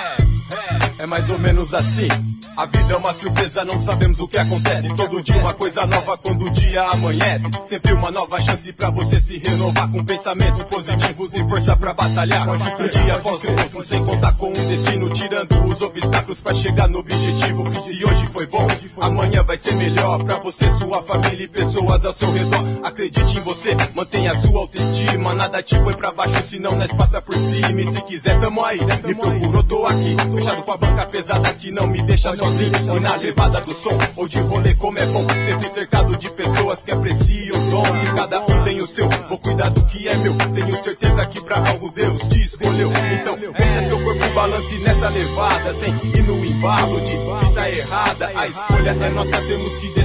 É 1.00 1.06
mais 1.06 1.30
ou 1.30 1.40
menos 1.40 1.74
assim. 1.74 2.10
A 2.56 2.68
vida 2.68 2.94
é 2.94 2.98
uma 2.98 3.14
surpresa, 3.14 3.66
não 3.66 3.78
sabemos 3.80 4.20
o 4.20 4.28
que 4.28 4.38
acontece. 4.38 4.94
Todo 4.96 5.24
dia 5.24 5.38
uma 5.38 5.56
coisa 5.56 5.88
nova 5.88 6.16
quando 6.18 6.46
o 6.46 6.50
dia 6.52 6.84
amanhece. 6.84 7.46
Sempre 7.66 7.94
uma 7.94 8.12
nova 8.12 8.40
chance 8.40 8.72
pra 8.74 8.92
você 8.92 9.20
se 9.20 9.40
renovar 9.40 9.92
com 9.92 10.04
pensamentos 10.06 10.64
positivos 10.66 11.34
e 11.34 11.44
força 11.50 11.76
pra 11.76 11.94
batalhar. 11.94 12.48
Um 12.48 12.58
dia 12.58 13.16
após 13.16 13.44
o 13.44 13.52
outro, 13.52 13.84
sem 13.84 14.06
contar 14.06 14.34
com 14.34 14.50
um 14.50 14.68
destino, 14.68 15.10
tirando 15.10 15.64
os 15.64 15.82
obstáculos 15.82 16.42
pra 16.42 16.54
chegar 16.54 16.88
no 16.88 17.00
objetivo. 17.00 17.64
Se 17.88 18.06
hoje 18.06 18.28
foi 18.32 18.46
bom, 18.46 18.68
amanhã 19.02 19.44
vai 19.44 19.58
ser 19.58 19.74
melhor 19.74 20.24
pra 20.24 20.38
você, 20.38 20.70
sua 20.70 21.02
família 21.02 21.46
e 21.46 21.48
pessoas 21.48 22.06
ao 22.06 22.14
seu 22.14 22.32
redor. 22.32 22.64
Acredite 22.84 23.38
em 23.38 23.42
você, 23.42 23.76
mantenha 23.96 24.36
sua 24.36 24.60
autoestima. 24.60 25.34
Nada 25.34 25.64
te 25.64 25.78
põe 25.80 25.96
pra 25.96 26.12
baixo, 26.12 26.44
senão 26.44 26.76
nós 26.76 26.92
passa 26.94 27.20
por 27.20 27.36
cima. 27.36 27.82
E 27.82 27.88
se 27.88 28.02
quiser, 28.04 28.40
tamo 28.40 28.64
aí. 28.64 28.80
Me 29.06 29.16
procurou, 29.16 29.64
tô 29.64 29.86
aqui. 29.88 30.16
Fechado 30.36 30.62
com 30.62 30.72
a 30.72 30.78
banca 30.78 31.06
pesada 31.08 31.52
que 31.54 31.72
não 31.72 31.88
me 31.88 32.02
deixa 32.04 32.32
sozinho. 32.44 32.98
E 32.98 33.00
na 33.00 33.16
levada 33.16 33.62
do 33.62 33.74
som, 33.74 33.98
ou 34.16 34.28
de 34.28 34.40
rolê 34.40 34.74
como 34.76 35.00
é 35.00 35.06
bom. 35.08 35.26
Sempre 35.48 35.70
cercado 35.70 36.18
de 36.18 36.30
pessoas 36.30 36.84
que 36.84 36.92
apreciam 36.92 37.58
o 37.58 37.72
dom. 37.72 37.98
E 38.04 38.16
cada 38.16 38.42
um 38.42 38.64
tem 38.64 38.82
o 38.82 38.88
seu, 38.88 39.10
vou 39.30 39.38
cuidar 39.38 39.70
do 39.70 39.86
que 39.86 40.08
é 40.08 40.16
meu. 40.16 40.36
Tenho 40.36 40.84
certeza 40.84 41.26
que 41.28 41.42
pra 41.42 41.58
algo 41.68 41.92
Deus 41.92 42.22
te 42.24 42.44
escolheu. 42.44 42.92
Então, 43.20 43.38
deixa 43.38 43.88
seu 43.88 44.04
corpo 44.04 44.30
balance 44.34 44.78
nessa 44.80 45.10
levada. 45.10 45.74
Sem 45.74 45.96
ir 45.96 46.24
no 46.24 46.46
embalo 46.46 47.00
de 47.02 47.12
que 47.12 47.54
tá 47.54 47.70
errada. 47.70 48.32
A 48.36 48.48
escolha 48.48 48.98
é 49.00 49.10
nossa, 49.10 49.42
temos 49.42 49.78
que. 49.78 50.03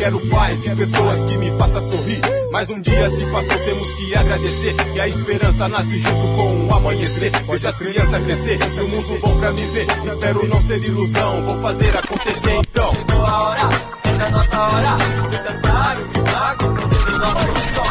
Quero 0.00 0.18
paz 0.28 0.66
e 0.66 0.74
pessoas 0.74 1.24
que 1.24 1.36
me 1.36 1.50
façam 1.58 1.82
sorrir. 1.82 2.22
Mais 2.50 2.70
um 2.70 2.80
dia 2.80 3.10
se 3.10 3.26
passou, 3.26 3.58
temos 3.66 3.92
que 3.92 4.14
agradecer. 4.14 4.74
Que 4.94 4.98
a 4.98 5.06
esperança 5.06 5.68
nasce 5.68 5.98
junto 5.98 6.36
com 6.36 6.66
o 6.66 6.74
amanhecer. 6.74 7.30
Vejo 7.46 7.68
as 7.68 7.74
crianças 7.76 8.24
crescer, 8.24 8.58
e 8.62 8.80
um 8.80 8.88
mundo 8.88 9.18
bom 9.20 9.38
pra 9.38 9.52
me 9.52 9.62
ver. 9.66 9.86
Espero 10.06 10.48
não 10.48 10.58
ser 10.62 10.82
ilusão, 10.82 11.46
vou 11.46 11.60
fazer 11.60 11.94
acontecer 11.94 12.56
então. 12.60 12.90
Chegou 12.92 13.26
a 13.26 13.42
hora, 13.42 13.68
é 14.04 14.24
a 14.24 14.30
nossa 14.30 14.58
hora. 14.58 15.28
De 15.30 15.38
cantar 15.38 15.98
e 15.98 16.04
gritar 16.04 16.56
com 16.56 16.74
todo 16.74 16.96
o 16.96 17.18
nosso 17.18 17.74
som. 17.74 17.90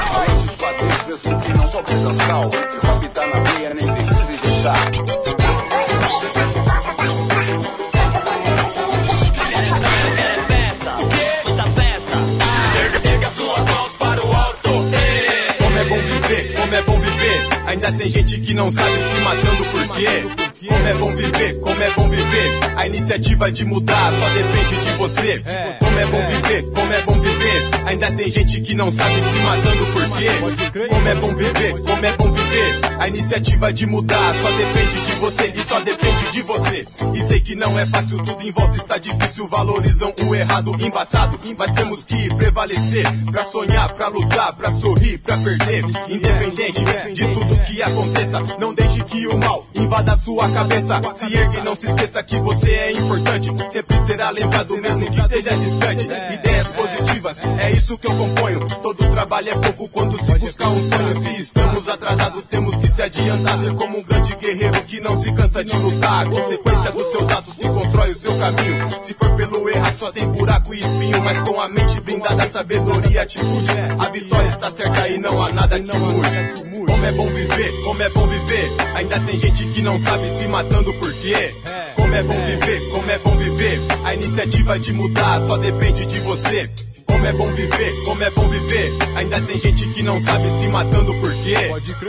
muita 2.09 2.23
sal. 2.25 2.49
O 2.49 2.87
hop 2.87 3.03
tá 3.13 3.27
na 3.27 3.39
veia, 3.51 3.73
nem 3.75 3.93
precisa 3.93 4.33
injetar. 4.33 5.18
Ainda 17.89 18.03
tem 18.03 18.11
gente 18.11 18.39
que 18.41 18.53
não 18.53 18.69
sabe 18.69 18.97
se 19.01 19.21
matando 19.21 19.65
por 19.65 19.95
quê. 19.95 20.67
Como 20.67 20.87
é 20.87 20.93
bom 20.93 21.15
viver, 21.15 21.59
como 21.59 21.81
é 21.81 21.91
bom 21.95 22.07
viver. 22.07 22.59
A 22.75 22.85
iniciativa 22.85 23.51
de 23.51 23.65
mudar 23.65 24.11
só 24.11 24.29
depende 24.29 24.77
de 24.77 24.91
você. 24.91 25.43
Como 25.79 25.97
é 25.97 26.05
bom 26.05 26.27
viver, 26.27 26.63
como 26.69 26.93
é 26.93 27.01
bom 27.01 27.13
viver. 27.13 27.69
Ainda 27.87 28.11
tem 28.11 28.29
gente 28.29 28.61
que 28.61 28.75
não 28.75 28.91
sabe 28.91 29.19
se 29.23 29.39
matando 29.39 29.85
por 29.87 30.17
quê. 30.17 30.87
Como 30.87 31.07
é 31.07 31.15
bom 31.15 31.33
viver, 31.33 31.81
como 31.81 32.05
é 32.05 32.11
bom 32.15 32.31
viver. 32.31 32.79
A 32.99 33.07
iniciativa 33.07 33.73
de 33.73 33.87
mudar 33.87 34.35
só 34.39 34.51
depende 34.51 35.01
de 35.01 35.13
você 35.13 35.51
e 35.55 35.63
só 35.63 35.79
depende 35.79 35.98
de 36.31 36.41
você. 36.43 36.85
E 37.13 37.17
sei 37.17 37.39
que 37.39 37.55
não 37.55 37.77
é 37.77 37.85
fácil, 37.85 38.23
tudo 38.23 38.41
em 38.45 38.51
volta 38.51 38.77
está 38.77 38.97
difícil. 38.97 39.47
Valorizam 39.47 40.13
o 40.27 40.35
errado, 40.35 40.75
embaçado. 40.79 41.39
Mas 41.57 41.71
temos 41.71 42.03
que 42.03 42.33
prevalecer 42.35 43.05
pra 43.31 43.43
sonhar, 43.43 43.89
pra 43.93 44.07
lutar, 44.07 44.53
pra 44.53 44.71
sorrir, 44.71 45.17
pra 45.19 45.37
perder. 45.37 45.83
Independente 46.07 46.83
de 47.13 47.27
tudo 47.33 47.59
que 47.65 47.81
aconteça, 47.81 48.39
não 48.59 48.73
deixe 48.73 49.03
que 49.03 49.27
o 49.27 49.37
mal 49.37 49.65
invada 49.75 50.15
sua 50.15 50.49
cabeça. 50.49 51.01
Se 51.13 51.35
ergue 51.35 51.61
não 51.61 51.75
se 51.75 51.87
esqueça 51.87 52.23
que 52.23 52.39
você 52.39 52.69
é 52.69 52.91
importante. 52.91 53.49
Sempre 53.71 53.97
será 53.99 54.29
lembrado 54.29 54.77
mesmo 54.77 55.09
que 55.11 55.19
esteja 55.19 55.55
distante. 55.55 56.07
Ideias 56.33 56.67
positivas, 56.67 57.37
é 57.57 57.71
isso 57.71 57.97
que 57.97 58.07
eu 58.07 58.15
componho. 58.15 58.67
Todo 58.81 59.09
trabalho 59.09 59.49
é 59.49 59.57
pouco 59.57 59.89
quando 59.89 60.17
se 60.23 60.37
busca 60.37 60.67
um 60.67 60.89
sonho. 60.89 61.23
Se 61.23 61.41
estamos 61.41 61.87
atrasados, 61.87 62.43
temos 62.43 62.75
que 62.77 62.87
se 62.87 63.01
adiantar. 63.01 63.57
Ser 63.59 63.73
como 63.75 63.99
um 63.99 64.03
grande 64.03 64.35
guerreiro 64.35 64.81
que 64.83 65.01
não 65.01 65.15
se 65.15 65.31
cansa 65.33 65.63
de 65.63 65.75
lutar. 65.75 66.18
A 66.19 66.25
consequência 66.25 66.91
dos 66.91 67.11
seus 67.11 67.29
atos 67.29 67.53
que 67.55 67.65
constrói 67.65 68.11
o 68.11 68.15
seu 68.15 68.37
caminho. 68.37 68.89
Se 69.01 69.13
for 69.13 69.33
pelo 69.37 69.69
errado, 69.69 69.97
só 69.97 70.11
tem 70.11 70.27
buraco 70.27 70.73
e 70.73 70.79
espinho. 70.81 71.23
Mas 71.23 71.39
com 71.47 71.61
a 71.61 71.69
mente 71.69 72.01
blindada, 72.01 72.45
sabedoria 72.45 73.21
atitude. 73.21 73.71
A 73.97 74.09
vitória 74.09 74.47
está 74.49 74.69
certa 74.69 75.07
e 75.07 75.17
não 75.17 75.41
há 75.41 75.53
nada 75.53 75.79
que 75.79 75.97
mude. 75.97 76.87
Como 76.87 77.05
é 77.05 77.11
bom 77.13 77.27
viver, 77.29 77.81
como 77.83 78.03
é 78.03 78.09
bom 78.09 78.27
viver. 78.27 78.69
Ainda 78.95 79.17
tem 79.21 79.39
gente 79.39 79.65
que 79.69 79.81
não 79.81 79.97
sabe 79.97 80.29
se 80.37 80.45
matando 80.49 80.93
por 80.95 81.13
quê. 81.13 81.55
Como 81.95 82.13
é 82.13 82.23
bom 82.23 82.45
viver, 82.45 82.89
como 82.91 83.11
é 83.11 83.17
bom 83.19 83.37
viver. 83.37 83.79
A 84.03 84.13
iniciativa 84.13 84.77
de 84.77 84.91
mudar 84.91 85.39
só 85.47 85.55
depende 85.55 86.05
de 86.05 86.19
você. 86.19 86.69
Como 87.19 87.27
é 87.27 87.33
bom 87.33 87.53
viver, 87.53 88.03
como 88.05 88.23
é 88.23 88.29
bom 88.29 88.47
viver. 88.47 88.97
Ainda 89.15 89.41
tem 89.41 89.59
gente 89.59 89.89
que 89.89 90.03
não 90.03 90.17
sabe 90.21 90.49
se 90.57 90.69
matando 90.69 91.13
por 91.15 91.33
quê. 91.43 91.53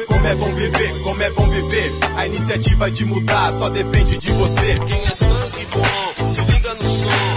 Como 0.06 0.24
é 0.24 0.34
bom 0.36 0.54
viver, 0.54 1.02
como 1.02 1.20
é 1.20 1.30
bom 1.30 1.50
viver. 1.50 1.92
A 2.16 2.26
iniciativa 2.26 2.88
de 2.88 3.04
mudar 3.04 3.52
só 3.54 3.68
depende 3.70 4.18
de 4.18 4.30
você. 4.30 4.78
Quem 4.86 5.04
é 5.04 5.14
sangue 5.14 5.66
bom, 5.72 6.30
se 6.30 6.40
liga 6.42 6.74
no 6.74 6.82
som. 6.82 7.29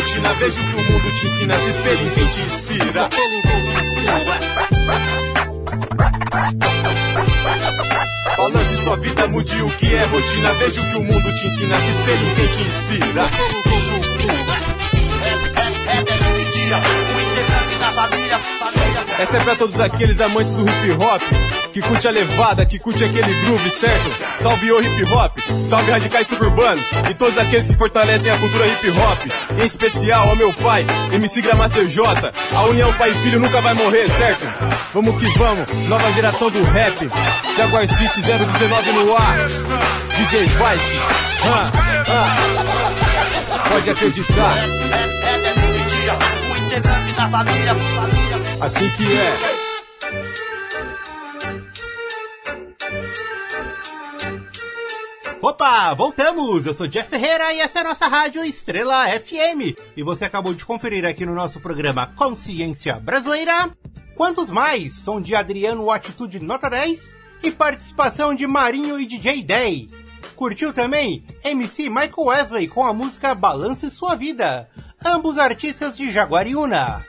Rotina. 0.00 0.32
Veja 0.34 0.60
o 0.60 0.66
que 0.66 0.74
o 0.74 0.92
mundo 0.92 1.14
te 1.14 1.26
ensina. 1.26 1.58
Se 1.58 1.70
espelhe 1.70 2.06
em 2.06 2.10
quem 2.10 2.26
te 2.28 2.40
inspira. 2.40 3.08
Balance 8.36 8.76
sua 8.78 8.96
vida, 8.96 9.26
mude 9.28 9.62
o 9.62 9.76
que 9.76 9.94
é 9.94 10.04
rotina. 10.06 10.52
Veja 10.54 10.80
o 10.80 10.90
que 10.90 10.96
o 10.96 11.04
mundo 11.04 11.34
te 11.34 11.46
ensina. 11.46 11.80
Se 11.80 11.90
espelhe 11.90 12.30
em 12.30 12.34
quem 12.34 12.46
te 12.48 12.62
inspira. 12.62 13.69
Essa 19.20 19.36
é 19.36 19.40
pra 19.40 19.54
todos 19.54 19.78
aqueles 19.78 20.18
amantes 20.18 20.54
do 20.54 20.62
hip 20.62 20.92
hop 20.92 21.20
que 21.74 21.82
curte 21.82 22.08
a 22.08 22.10
levada, 22.10 22.64
que 22.64 22.78
curte 22.78 23.04
aquele 23.04 23.34
groove, 23.42 23.68
certo? 23.68 24.10
Salve 24.34 24.72
o 24.72 24.80
hip 24.80 25.04
hop, 25.04 25.36
salve 25.60 25.90
radicais 25.90 26.26
suburbanos 26.26 26.90
e 27.10 27.12
todos 27.12 27.36
aqueles 27.36 27.68
que 27.68 27.76
fortalecem 27.76 28.32
a 28.32 28.38
cultura 28.38 28.66
hip 28.66 28.90
hop. 28.90 29.18
Em 29.60 29.66
especial 29.66 30.30
ao 30.30 30.36
meu 30.36 30.54
pai, 30.54 30.86
MC 31.12 31.42
Gramaster 31.42 31.84
J. 31.84 32.32
A 32.56 32.62
união 32.62 32.90
pai 32.94 33.10
e 33.10 33.14
filho 33.16 33.38
nunca 33.38 33.60
vai 33.60 33.74
morrer, 33.74 34.08
certo? 34.08 34.50
Vamos 34.94 35.14
que 35.20 35.38
vamos, 35.38 35.70
nova 35.86 36.10
geração 36.12 36.50
do 36.50 36.62
rap. 36.62 36.96
Jaguar 37.58 37.86
City 37.88 38.22
019 38.22 38.92
no 38.92 39.14
ar. 39.14 39.36
DJ 40.16 40.46
Vice. 40.46 40.96
Ah, 41.44 41.70
ah. 42.08 43.68
Pode 43.68 43.90
acreditar. 43.90 44.56
o 46.50 46.56
integrante 46.56 47.12
da 47.12 47.28
família. 47.28 48.19
Assim 48.60 48.90
que 48.90 49.04
é. 49.04 49.60
Opa, 55.42 55.94
voltamos! 55.94 56.66
Eu 56.66 56.74
sou 56.74 56.86
Jeff 56.86 57.08
Ferreira 57.08 57.52
e 57.54 57.60
essa 57.60 57.78
é 57.78 57.80
a 57.80 57.88
nossa 57.88 58.06
rádio 58.06 58.44
Estrela 58.44 59.06
FM. 59.08 59.74
E 59.96 60.02
você 60.02 60.26
acabou 60.26 60.52
de 60.52 60.66
conferir 60.66 61.06
aqui 61.06 61.24
no 61.24 61.34
nosso 61.34 61.60
programa 61.60 62.08
Consciência 62.08 63.00
Brasileira. 63.00 63.70
Quantos 64.14 64.50
mais? 64.50 64.92
Som 64.92 65.20
de 65.20 65.34
Adriano 65.34 65.90
Atitude 65.90 66.40
Nota 66.40 66.68
10 66.68 67.08
e 67.42 67.50
participação 67.50 68.34
de 68.34 68.46
Marinho 68.46 69.00
e 69.00 69.06
DJ 69.06 69.42
Day. 69.42 69.88
Curtiu 70.36 70.72
também 70.72 71.24
MC 71.42 71.88
Michael 71.88 72.12
Wesley 72.18 72.68
com 72.68 72.84
a 72.84 72.92
música 72.92 73.34
Balance 73.34 73.90
Sua 73.90 74.14
Vida, 74.14 74.68
ambos 75.04 75.38
artistas 75.38 75.96
de 75.96 76.10
Jaguariúna. 76.10 77.04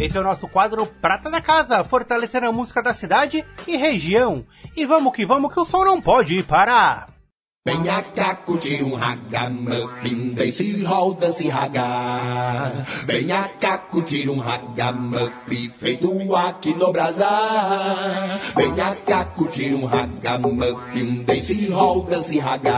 Esse 0.00 0.16
é 0.16 0.20
o 0.20 0.24
nosso 0.24 0.46
quadro 0.46 0.86
Prata 0.86 1.28
da 1.28 1.40
Casa, 1.40 1.82
fortalecendo 1.82 2.46
a 2.46 2.52
música 2.52 2.80
da 2.80 2.94
cidade 2.94 3.44
e 3.66 3.76
região. 3.76 4.46
E 4.76 4.86
vamos 4.86 5.12
que 5.12 5.26
vamos 5.26 5.52
que 5.52 5.58
o 5.58 5.64
som 5.64 5.84
não 5.84 6.00
pode 6.00 6.40
parar. 6.44 7.17
Venha 7.68 8.02
curtir 8.46 8.82
um 8.82 8.94
ragamuffin, 8.94 10.32
dance 10.32 10.84
hall, 10.84 11.12
dance 11.12 11.46
raga. 11.48 12.72
Venha 13.04 13.46
cá 13.60 13.76
curtir 13.76 14.30
um 14.30 14.38
ragamuffin, 14.38 15.68
feito 15.68 16.34
aqui 16.34 16.74
no 16.74 16.90
Brasar. 16.90 18.40
Venha 18.56 18.96
cá 19.06 19.26
curtir 19.26 19.74
um 19.74 19.84
ragamuffin, 19.84 21.24
dance 21.24 21.70
hall, 21.70 22.04
dance 22.04 22.38
raga. 22.38 22.72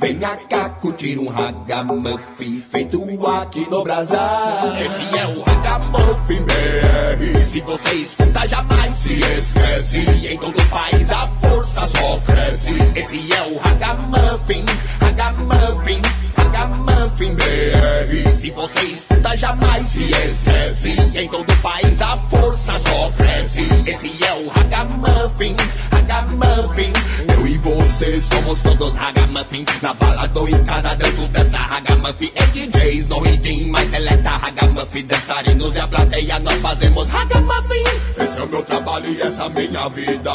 Venha 0.00 0.36
cá 0.48 0.70
curtir 0.70 1.18
um 1.18 1.28
ragamuffin, 1.28 2.62
feito 2.70 3.02
aqui 3.26 3.68
no 3.68 3.84
Brasar. 3.84 4.80
Esse 4.80 5.18
é 5.18 5.26
o 5.26 5.42
ragamuffin 5.42 6.42
BR, 6.42 7.44
se 7.44 7.60
você 7.60 7.92
escuta 7.92 8.48
jamais 8.48 8.96
se 8.96 9.20
esquece. 9.20 10.00
Em 10.26 10.38
todo 10.38 10.58
o 10.58 10.68
país 10.68 11.10
a 11.10 11.28
força 11.40 11.86
só 11.86 12.18
cresce. 12.20 12.72
Esse 12.96 13.32
é 13.32 13.42
o 13.42 13.57
I 13.62 13.78
got 13.78 14.08
muffin. 14.08 14.68
I 15.00 15.12
got 15.12 15.36
muffin. 15.38 16.04
I 16.36 16.52
got 16.52 16.70
Murphy. 16.70 16.87
Ragamuffin 17.08 17.34
BR. 17.34 18.34
Se 18.34 18.50
você 18.50 18.80
escuta, 18.80 19.36
jamais 19.36 19.86
se 19.86 20.04
esquece. 20.04 20.96
Em 21.14 21.28
todo 21.28 21.50
o 21.50 21.56
país 21.58 22.00
a 22.02 22.16
força 22.16 22.78
só 22.78 23.10
cresce. 23.12 23.66
Esse 23.86 24.24
é 24.24 24.32
o 24.34 24.48
Ragamuffin, 24.48 25.56
Ragamuffin. 25.90 26.92
Eu 27.34 27.46
e 27.46 27.58
você 27.58 28.20
somos 28.20 28.60
todos 28.62 28.94
Ragamuffin. 28.94 29.64
Na 29.80 29.94
balada 29.94 30.38
ou 30.38 30.48
em 30.48 30.64
casa 30.64 30.94
danço, 30.96 31.26
dança 31.28 31.56
Ragamuffin. 31.56 32.30
É 32.34 32.46
DJs 32.46 33.08
no 33.08 33.20
ritmo, 33.20 33.72
mais 33.72 33.88
seleta 33.88 34.30
Ragamuffin. 34.30 35.06
Dançarinos 35.06 35.74
e 35.74 35.80
a 35.80 35.88
plateia 35.88 36.38
nós 36.38 36.60
fazemos 36.60 37.08
Ragamuffin. 37.08 37.84
Esse 38.22 38.38
é 38.38 38.42
o 38.42 38.48
meu 38.48 38.62
trabalho 38.62 39.10
e 39.10 39.22
essa 39.22 39.44
é 39.44 39.46
a 39.46 39.48
minha 39.48 39.88
vida. 39.88 40.32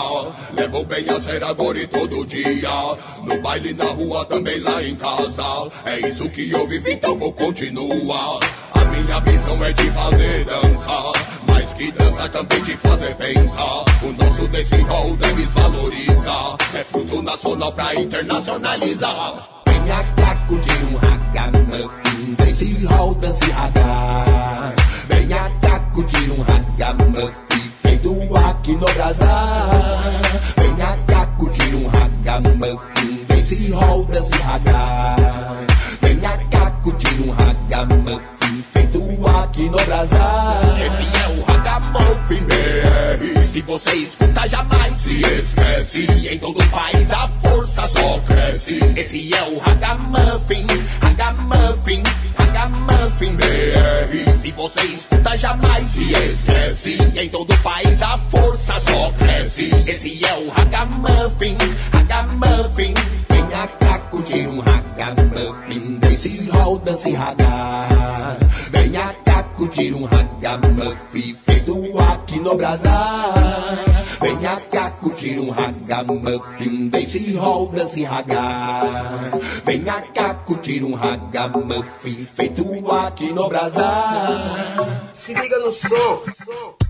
Levo 0.57 0.83
bem 0.85 1.05
a 1.09 1.19
ser 1.19 1.43
agora 1.43 1.77
e 1.77 1.87
todo 1.87 2.25
dia. 2.25 2.69
No 3.23 3.41
baile, 3.41 3.73
na 3.73 3.85
rua, 3.85 4.25
também 4.25 4.59
lá 4.59 4.81
em 4.83 4.95
casa. 4.95 5.43
É 5.85 5.99
isso 6.07 6.29
que 6.29 6.49
eu 6.51 6.62
vivo, 6.67 6.89
então 6.89 7.17
vou 7.17 7.31
continuar. 7.33 8.39
A 8.73 8.85
minha 8.85 9.19
missão 9.21 9.63
é 9.63 9.73
de 9.73 9.89
fazer 9.91 10.45
dança. 10.45 11.11
Mais 11.47 11.73
que 11.73 11.91
dança, 11.91 12.29
também 12.29 12.61
de 12.63 12.77
fazer 12.77 13.15
pensar. 13.15 13.85
O 14.01 14.11
nosso 14.11 14.47
desse 14.47 14.75
hall 14.81 15.15
deve 15.15 15.43
valorizar. 15.43 16.57
É 16.73 16.83
fruto 16.83 17.21
nacional 17.21 17.71
pra 17.71 17.95
internacionalizar. 17.95 19.49
Venha 19.67 20.03
cá 20.15 20.35
curtir 20.47 20.85
um 20.85 20.95
ragamuffin. 20.97 22.35
Dance 22.37 22.85
hall, 22.85 23.15
dance 23.15 23.45
raga. 23.51 24.75
Venha 25.07 25.51
cá 25.61 25.79
curtir 25.93 26.31
um 26.31 26.41
ragamuffin. 26.41 27.71
Feito 27.81 28.37
aqui 28.37 28.71
no 28.73 28.85
Brasar. 28.85 30.21
Venha 30.55 30.97
cá 31.07 31.25
curtir 31.37 31.75
um 31.75 31.87
ragamuffin. 31.87 33.25
Dance 33.27 33.71
hall, 33.71 34.05
dance 34.05 34.35
raga. 34.37 35.15
Venha 36.01 36.37
cá 36.83 36.91
curtir 36.91 37.21
um 37.21 37.31
ragamuffin. 37.31 38.63
Feito 38.73 39.27
aqui 39.27 39.69
no 39.69 39.77
Brasar. 39.85 40.61
Esse 40.79 41.17
é 41.17 41.39
o 41.39 41.43
Ragamuffin 41.43 42.43
BR. 42.43 43.45
Se 43.45 43.61
você 43.61 43.93
escuta, 43.93 44.47
jamais 44.47 44.97
se 44.97 45.21
esquece. 45.21 46.07
Em 46.29 46.37
todo 46.37 46.59
o 46.59 46.69
país 46.69 47.11
a 47.11 47.27
força 47.41 47.87
só 47.87 48.19
cresce. 48.19 48.79
Esse 48.97 49.33
é 49.33 49.43
o 49.43 49.59
Ragamuffin, 49.59 50.65
Ragamuffin, 51.01 52.03
Ragamuffin 52.37 53.35
BR. 53.35 54.35
Se 54.35 54.51
você 54.51 54.81
escuta, 54.81 55.37
jamais 55.37 55.87
se 55.87 56.11
esquece. 56.11 56.97
Em 57.15 57.29
todo 57.29 57.51
o 57.53 57.57
país 57.59 58.01
a 58.01 58.17
força 58.17 58.79
só 58.79 59.11
cresce. 59.11 59.71
Esse 59.87 60.25
é 60.25 60.33
o 60.35 60.49
Ragamuffin, 60.49 61.57
Ragamuffin. 61.91 62.93
Venha 63.43 63.67
cá 63.67 63.99
curtir 64.09 64.47
um 64.47 64.61
Ragamuffin. 64.61 65.99
Dance 65.99 66.49
hall, 66.49 66.79
dance 66.79 67.11
raga. 67.11 68.37
Venha 68.71 69.13
cá 69.25 69.43
curtir 69.43 69.93
um 69.93 70.05
Ragamuffin. 70.05 71.35
Feito 71.35 71.99
aqui 71.99 72.39
no 72.39 72.55
Brasar. 72.55 73.33
Venha 74.21 74.61
cá 74.71 74.91
curtir 74.91 75.39
um 75.39 75.49
Ragamuffin. 75.51 76.87
Dance 76.89 77.35
hall, 77.35 77.67
dance 77.67 78.01
raga. 78.03 79.31
Venha 79.65 80.01
cá 80.13 80.33
curtir 80.35 80.81
um 80.81 80.93
Ragamuffin. 80.93 82.25
Feito 82.33 82.91
aqui 82.91 83.33
no 83.33 83.49
Brasar. 83.49 85.09
Se 85.13 85.33
liga 85.33 85.59
no 85.59 85.71
som. 85.73 86.21
Sai 86.37 86.82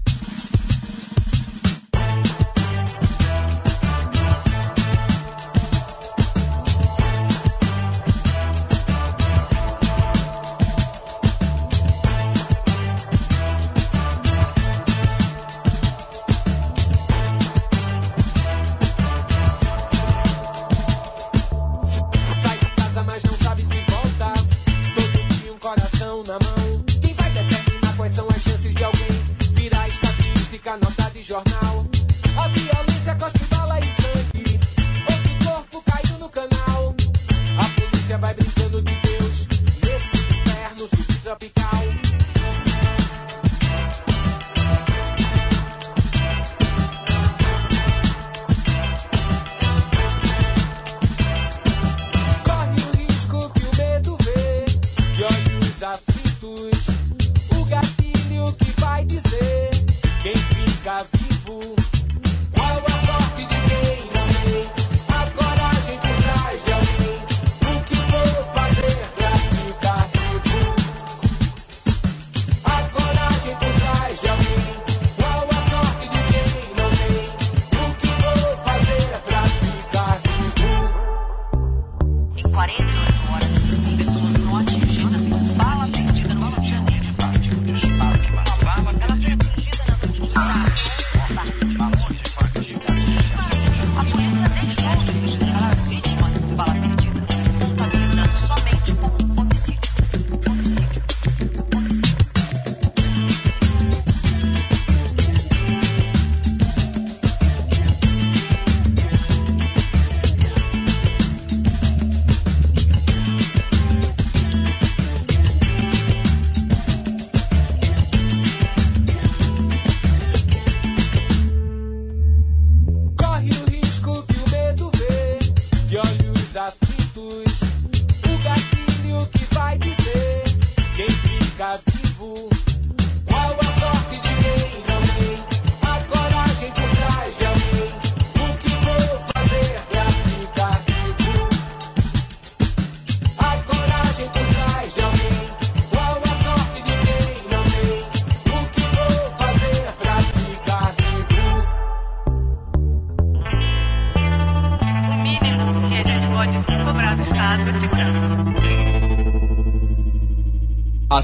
fica 61.46 62.03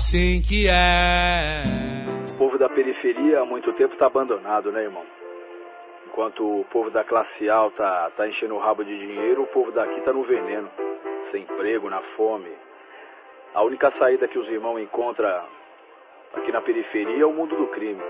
Assim 0.10 0.42
que 0.42 0.68
é. 0.68 1.62
O 2.34 2.38
povo 2.40 2.58
da 2.58 2.68
periferia 2.68 3.42
há 3.42 3.46
muito 3.46 3.72
tempo 3.74 3.94
está 3.94 4.08
abandonado, 4.08 4.72
né, 4.72 4.82
irmão? 4.82 5.06
Enquanto 6.08 6.62
o 6.62 6.66
povo 6.72 6.90
da 6.90 7.04
classe 7.04 7.48
alta 7.48 8.12
tá 8.18 8.28
enchendo 8.28 8.56
o 8.56 8.58
rabo 8.58 8.84
de 8.84 8.98
dinheiro, 8.98 9.44
o 9.44 9.46
povo 9.46 9.72
daqui 9.72 10.02
tá 10.02 10.12
no 10.12 10.24
veneno, 10.24 10.68
sem 11.30 11.44
emprego, 11.44 11.92
na 11.92 12.02
fome. 12.18 12.50
A 13.54 13.62
única 13.62 13.92
saída 13.92 14.28
que 14.28 14.40
os 14.40 14.50
irmãos 14.50 14.80
encontram 14.80 15.44
aqui 16.34 16.52
na 16.52 16.62
periferia 16.62 17.22
é 17.22 17.26
o 17.28 17.32
mundo 17.32 17.56
do 17.56 17.68
crime. 17.68 18.02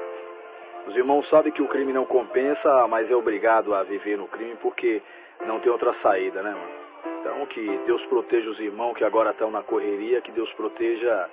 Os 0.87 0.95
irmãos 0.95 1.27
sabem 1.27 1.51
que 1.51 1.61
o 1.61 1.67
crime 1.67 1.91
não 1.91 2.05
compensa, 2.05 2.87
mas 2.87 3.11
é 3.11 3.13
obrigado 3.13 3.75
a 3.75 3.83
viver 3.83 4.17
no 4.17 4.25
crime 4.25 4.55
porque 4.61 5.01
não 5.45 5.59
tem 5.59 5.69
outra 5.69 5.91
saída, 5.91 6.41
né, 6.41 6.51
mano? 6.51 7.19
Então 7.19 7.45
que 7.47 7.77
Deus 7.85 8.01
proteja 8.05 8.49
os 8.49 8.59
irmãos 8.61 8.93
que 8.93 9.03
agora 9.03 9.31
estão 9.31 9.51
na 9.51 9.61
correria, 9.61 10.21
que 10.21 10.31
Deus 10.31 10.49
proteja 10.53 11.29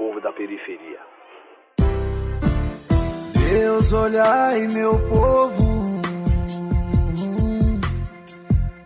povo 0.00 0.18
da 0.18 0.32
periferia. 0.32 0.98
Deus 3.34 3.92
olhai 3.92 4.66
meu 4.68 4.98
povo 5.10 6.00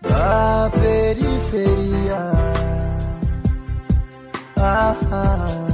da 0.03 0.73
periferia. 0.75 2.19
Ah, 4.57 4.97
ah. 5.13 5.74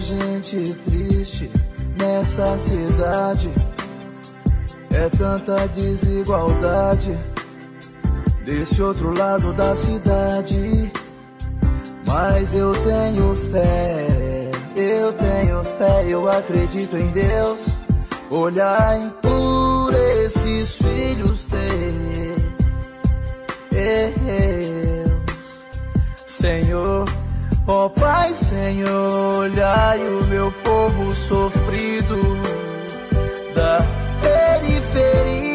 Gente 0.00 0.74
triste 0.84 1.50
nessa 1.98 2.58
cidade. 2.58 3.50
É 4.90 5.08
tanta 5.10 5.68
desigualdade 5.68 7.16
desse 8.44 8.82
outro 8.82 9.16
lado 9.16 9.52
da 9.52 9.76
cidade. 9.76 10.90
Mas 12.04 12.54
eu 12.54 12.72
tenho 12.72 13.36
fé, 13.36 14.50
eu 14.74 15.12
tenho 15.12 15.64
fé, 15.78 16.06
eu 16.08 16.28
acredito 16.28 16.96
em 16.96 17.08
Deus. 17.12 17.80
Olhai 18.30 19.12
por 19.22 19.94
esses 19.94 20.74
filhos 20.74 21.44
teus, 21.44 21.60
Senhor. 26.26 27.19
Ó 27.72 27.88
Pai, 27.88 28.34
Senhor, 28.34 29.42
olhai 29.42 30.00
o 30.00 30.24
meu 30.26 30.50
povo 30.50 31.12
sofrido 31.12 32.16
da 33.54 33.78
periferia. 34.20 35.49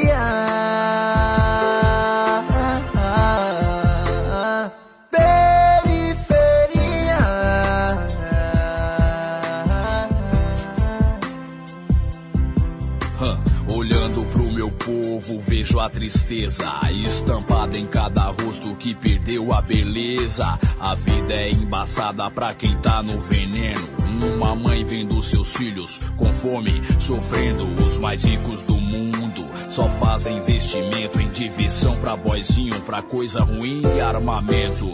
A 15.86 15.90
tristeza 15.90 16.64
estampada 16.92 17.78
em 17.78 17.86
cada 17.86 18.32
rosto 18.32 18.76
que 18.76 18.96
perdeu 18.96 19.54
a 19.54 19.62
beleza. 19.62 20.58
A 20.80 20.96
vida 20.96 21.34
é 21.34 21.52
embaçada 21.52 22.30
pra 22.32 22.56
quem 22.56 22.76
tá 22.78 23.04
no 23.04 23.20
veneno. 23.20 23.88
Uma 24.36 24.56
mãe 24.56 24.84
vendo 24.84 25.22
seus 25.22 25.56
filhos 25.56 26.00
com 26.18 26.34
fome, 26.34 26.82
sofrendo. 27.00 27.68
Os 27.86 28.00
mais 28.00 28.24
ricos 28.24 28.64
do 28.64 28.74
mundo 28.74 29.48
só 29.70 29.88
fazem 29.88 30.40
investimento 30.40 31.22
em 31.22 31.30
divisão 31.30 31.96
pra 31.98 32.16
boizinho, 32.16 32.82
pra 32.82 33.04
coisa 33.04 33.44
ruim 33.44 33.84
e 33.96 34.02
armamento. 34.02 34.92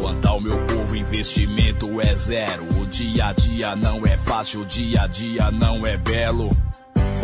Quanto 0.00 0.26
ao 0.26 0.40
meu 0.40 0.56
povo, 0.64 0.96
investimento 0.96 2.00
é 2.00 2.16
zero. 2.16 2.64
O 2.80 2.86
dia 2.86 3.26
a 3.26 3.32
dia 3.34 3.76
não 3.76 4.06
é 4.06 4.16
fácil, 4.16 4.62
o 4.62 4.64
dia 4.64 5.02
a 5.02 5.06
dia 5.06 5.50
não 5.50 5.86
é 5.86 5.98
belo. 5.98 6.48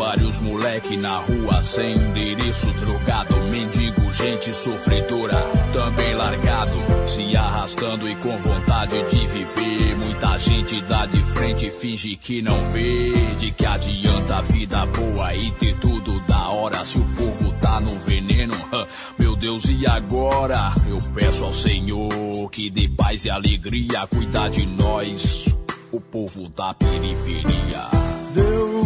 Vários 0.01 0.41
moleque 0.41 0.97
na 0.97 1.19
rua 1.19 1.63
sem 1.63 1.93
endereço, 1.93 2.73
drogado, 2.73 3.37
mendigo, 3.51 4.11
gente 4.11 4.55
sofredora, 4.55 5.45
também 5.75 6.15
largado, 6.15 6.73
se 7.05 7.37
arrastando 7.37 8.09
e 8.09 8.17
com 8.17 8.35
vontade 8.39 8.97
de 9.11 9.27
viver. 9.27 9.97
Muita 9.97 10.39
gente 10.39 10.81
dá 10.89 11.05
de 11.05 11.23
frente 11.23 11.71
finge 11.71 12.17
que 12.17 12.41
não 12.41 12.57
vê. 12.73 13.13
De 13.39 13.51
que 13.51 13.67
adianta 13.67 14.37
a 14.37 14.41
vida 14.41 14.87
boa 14.87 15.35
e 15.37 15.51
ter 15.51 15.79
tudo 15.81 16.19
da 16.21 16.49
hora 16.49 16.83
se 16.83 16.97
o 16.97 17.05
povo 17.05 17.53
tá 17.61 17.79
no 17.79 17.99
veneno? 17.99 18.55
Meu 19.19 19.37
Deus, 19.37 19.67
e 19.67 19.87
agora? 19.87 20.73
Eu 20.89 20.97
peço 21.15 21.45
ao 21.45 21.53
Senhor 21.53 22.49
que 22.51 22.71
dê 22.71 22.89
paz 22.89 23.27
e 23.27 23.31
alegria, 23.31 24.07
cuidar 24.07 24.49
de 24.49 24.65
nós, 24.65 25.55
o 25.93 26.01
povo 26.01 26.49
da 26.49 26.73
periferia. 26.73 27.91
Deus, 28.35 28.80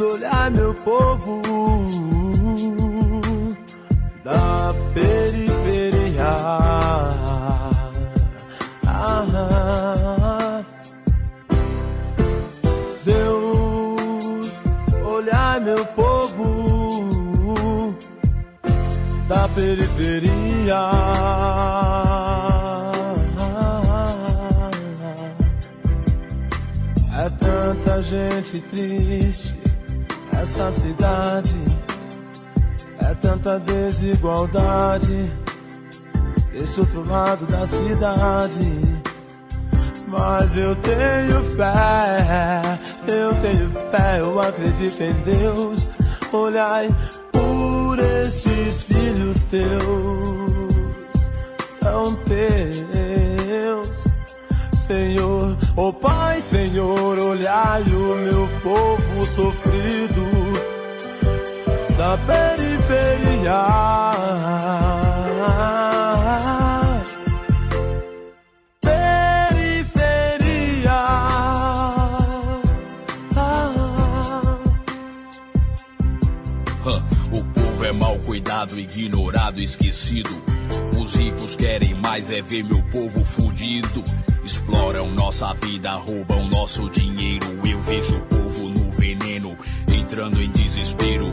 olhar 0.00 0.50
meu 0.50 0.74
povo 0.74 1.42
da 4.24 4.74
periferia. 4.94 6.34
Ah, 8.86 10.62
Deus, 13.04 14.62
olhar 15.04 15.60
meu 15.60 15.84
povo 15.86 17.96
da 19.28 19.48
periferia. 19.48 20.28
É 27.20 27.28
tanta 27.30 28.00
gente 28.02 28.60
triste 28.62 29.57
essa 30.42 30.70
cidade. 30.72 31.56
É 33.00 33.14
tanta 33.14 33.58
desigualdade 33.60 35.32
desse 36.52 36.80
outro 36.80 37.08
lado 37.08 37.46
da 37.46 37.66
cidade. 37.66 38.98
Mas 40.06 40.56
eu 40.56 40.74
tenho 40.76 41.42
fé, 41.54 42.78
eu 43.06 43.34
tenho 43.40 43.70
fé, 43.90 44.20
eu 44.20 44.40
acredito 44.40 45.02
em 45.02 45.12
Deus. 45.22 45.90
Olhai 46.32 46.88
por 47.30 47.98
esses 47.98 48.82
filhos 48.82 49.44
teus, 49.44 50.84
são 51.82 52.14
teus. 52.24 52.87
Senhor, 54.88 55.56
oh 55.76 55.92
Pai, 55.92 56.40
Senhor, 56.40 57.18
olhai 57.18 57.82
o 57.82 58.16
meu 58.16 58.48
povo 58.62 59.26
sofrido 59.26 60.24
da 61.94 62.16
periferia. 62.16 63.66
Periferia. 68.80 70.08
O 77.30 77.44
povo 77.52 77.84
é 77.84 77.92
mal 77.92 78.16
cuidado, 78.20 78.80
ignorado, 78.80 79.60
esquecido. 79.60 80.57
Os 81.00 81.14
ricos 81.14 81.54
querem 81.54 81.94
mais 81.94 82.28
é 82.30 82.42
ver 82.42 82.64
meu 82.64 82.82
povo 82.90 83.24
fudido. 83.24 84.02
Exploram 84.44 85.10
nossa 85.12 85.54
vida, 85.54 85.92
roubam 85.94 86.48
nosso 86.48 86.90
dinheiro. 86.90 87.46
Eu 87.64 87.80
vejo 87.80 88.16
o 88.16 88.20
povo 88.22 88.68
no 88.68 88.90
veneno, 88.90 89.56
entrando 89.86 90.42
em 90.42 90.50
desespero. 90.50 91.32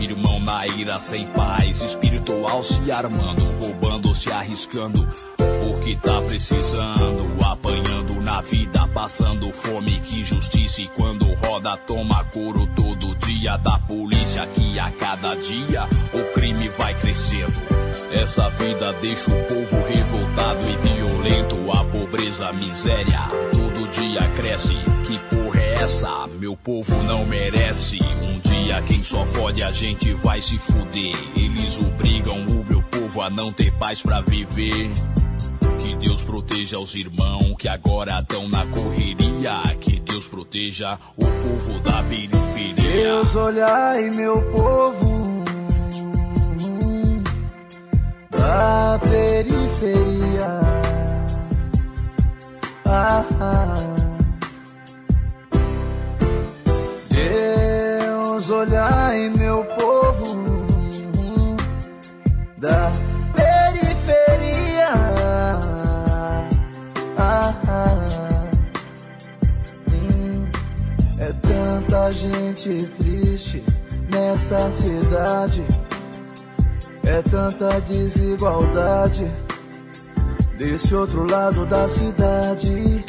Irmão 0.00 0.40
na 0.40 0.66
ira 0.66 0.98
sem 1.00 1.26
paz, 1.28 1.82
espiritual 1.82 2.62
se 2.62 2.90
armando, 2.90 3.44
roubando, 3.58 4.14
se 4.14 4.32
arriscando. 4.32 5.06
Porque 5.36 5.96
tá 5.96 6.22
precisando, 6.22 7.44
apanhando 7.44 8.20
na 8.22 8.40
vida, 8.40 8.88
passando 8.88 9.52
fome, 9.52 10.00
que 10.00 10.24
justiça. 10.24 10.80
E 10.80 10.88
quando 10.88 11.26
roda, 11.34 11.76
toma 11.76 12.24
couro 12.24 12.66
todo 12.74 13.14
dia 13.16 13.58
da 13.58 13.78
polícia. 13.80 14.46
Que 14.46 14.78
a 14.78 14.90
cada 14.92 15.34
dia 15.34 15.84
o 16.14 16.32
crime 16.32 16.68
vai 16.70 16.94
crescendo. 16.94 17.87
Essa 18.12 18.48
vida 18.48 18.92
deixa 18.94 19.30
o 19.30 19.44
povo 19.44 19.86
revoltado 19.86 20.60
e 20.70 20.76
violento. 20.76 21.70
A 21.70 21.84
pobreza, 21.84 22.48
a 22.48 22.52
miséria, 22.52 23.28
todo 23.52 23.90
dia 23.90 24.20
cresce. 24.36 24.74
Que 25.06 25.18
porra 25.36 25.60
é 25.60 25.74
essa? 25.74 26.26
Meu 26.38 26.56
povo 26.56 27.02
não 27.02 27.26
merece. 27.26 27.98
Um 28.22 28.38
dia 28.40 28.80
quem 28.82 29.04
só 29.04 29.24
fode 29.26 29.62
a 29.62 29.70
gente 29.70 30.12
vai 30.14 30.40
se 30.40 30.58
fuder. 30.58 31.14
Eles 31.36 31.78
obrigam 31.78 32.46
o 32.46 32.64
meu 32.64 32.82
povo 32.82 33.20
a 33.20 33.28
não 33.28 33.52
ter 33.52 33.72
paz 33.72 34.02
pra 34.02 34.22
viver. 34.22 34.90
Que 35.78 35.94
Deus 35.96 36.22
proteja 36.22 36.78
os 36.78 36.94
irmãos 36.94 37.56
que 37.58 37.68
agora 37.68 38.20
estão 38.20 38.48
na 38.48 38.64
correria. 38.66 39.60
Que 39.80 40.00
Deus 40.00 40.26
proteja 40.26 40.98
o 41.16 41.24
povo 41.24 41.78
da 41.80 42.02
periferia. 42.04 42.74
Deus, 42.74 43.34
olhai 43.36 44.10
meu 44.10 44.40
povo 44.50 45.27
da 48.48 48.98
periferia. 49.00 50.60
Ah, 52.86 53.22
ah. 53.40 53.96
Deus, 57.10 58.50
olhai 58.50 59.28
meu 59.36 59.62
povo 59.78 60.38
da 62.56 62.90
periferia. 63.36 64.92
Ah, 67.18 67.54
ah. 67.68 68.48
Hum, 69.92 70.48
É 71.18 71.32
tanta 71.34 72.12
gente 72.12 72.86
triste 72.96 73.62
nessa 74.10 74.70
cidade. 74.72 75.62
É 77.08 77.22
tanta 77.22 77.80
desigualdade 77.80 79.26
desse 80.58 80.94
outro 80.94 81.26
lado 81.26 81.64
da 81.64 81.88
cidade. 81.88 83.02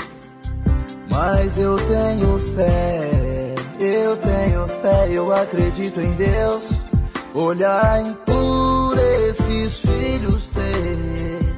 Mas 1.10 1.58
eu 1.58 1.76
tenho 1.76 2.39
fé, 2.56 3.56
eu 3.78 4.16
tenho 4.16 4.68
fé, 4.82 5.10
eu 5.12 5.34
acredito 5.34 6.00
em 6.00 6.14
Deus. 6.14 6.86
Olhai 7.34 8.16
por 8.26 8.97
esses 9.28 9.80
filhos 9.80 10.47
teus, 10.47 11.50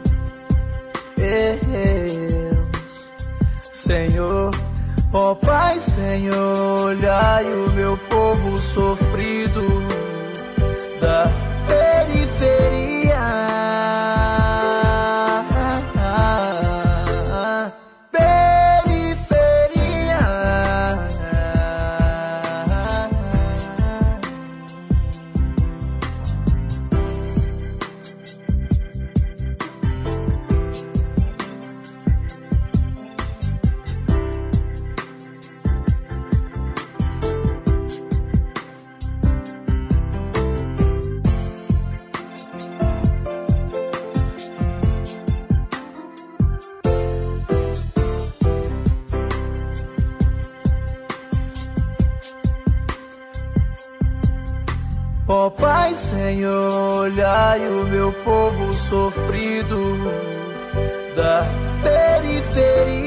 Senhor. 3.72 4.50
Ó 5.14 5.36
Pai, 5.36 5.80
Senhor, 5.80 6.86
olhai 6.86 7.46
o 7.54 7.70
meu 7.74 7.96
povo 8.10 8.58
sofrido 8.58 9.62
da 11.00 11.41
periferia. 12.42 12.91
Povo 58.24 58.74
sofrido 58.74 59.98
da 61.16 61.46
periferia. 61.84 63.01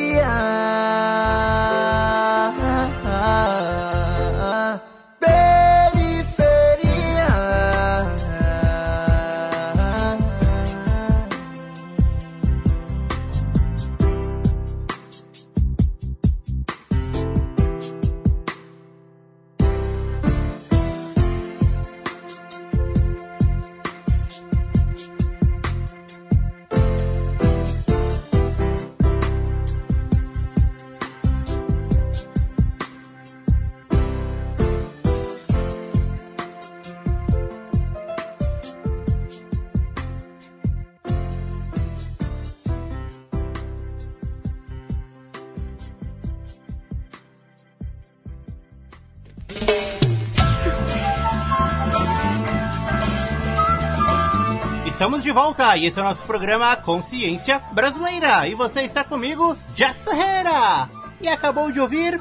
Estamos 55.05 55.23
de 55.23 55.33
volta 55.33 55.77
e 55.77 55.85
esse 55.85 55.99
é 55.99 56.03
o 56.03 56.05
nosso 56.07 56.23
programa 56.23 56.75
Consciência 56.77 57.61
Brasileira. 57.73 58.49
E 58.49 58.55
você 58.55 58.85
está 58.85 59.05
comigo, 59.05 59.55
Jeff 59.75 60.01
Ferreira. 60.01 60.89
E 61.21 61.29
acabou 61.29 61.71
de 61.71 61.79
ouvir 61.79 62.19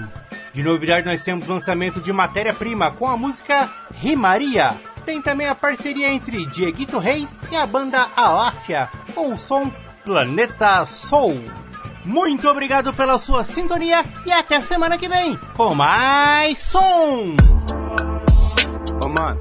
De 0.53 0.63
novidade 0.63 1.05
nós 1.05 1.21
temos 1.23 1.47
lançamento 1.47 1.99
de 1.99 2.11
matéria-prima 2.13 2.91
com 2.91 3.07
a 3.07 3.17
música 3.17 3.69
Rimaria. 3.93 4.75
Tem 5.07 5.21
também 5.21 5.47
a 5.47 5.55
parceria 5.55 6.09
entre 6.09 6.45
Dieguito 6.47 6.99
Reis 6.99 7.33
e 7.49 7.55
a 7.55 7.65
banda 7.65 8.07
Aláfia, 8.13 8.89
com 9.15 9.33
o 9.33 9.39
som 9.39 9.71
Planeta 10.03 10.85
Soul. 10.85 11.41
Muito 12.03 12.45
obrigado 12.49 12.93
pela 12.93 13.17
sua 13.17 13.45
sintonia 13.45 14.03
e 14.25 14.31
até 14.33 14.59
semana 14.59 14.97
que 14.97 15.07
vem 15.07 15.39
com 15.55 15.73
mais 15.73 16.59
som! 16.59 17.37
Ô 19.01 19.07
mano, 19.07 19.39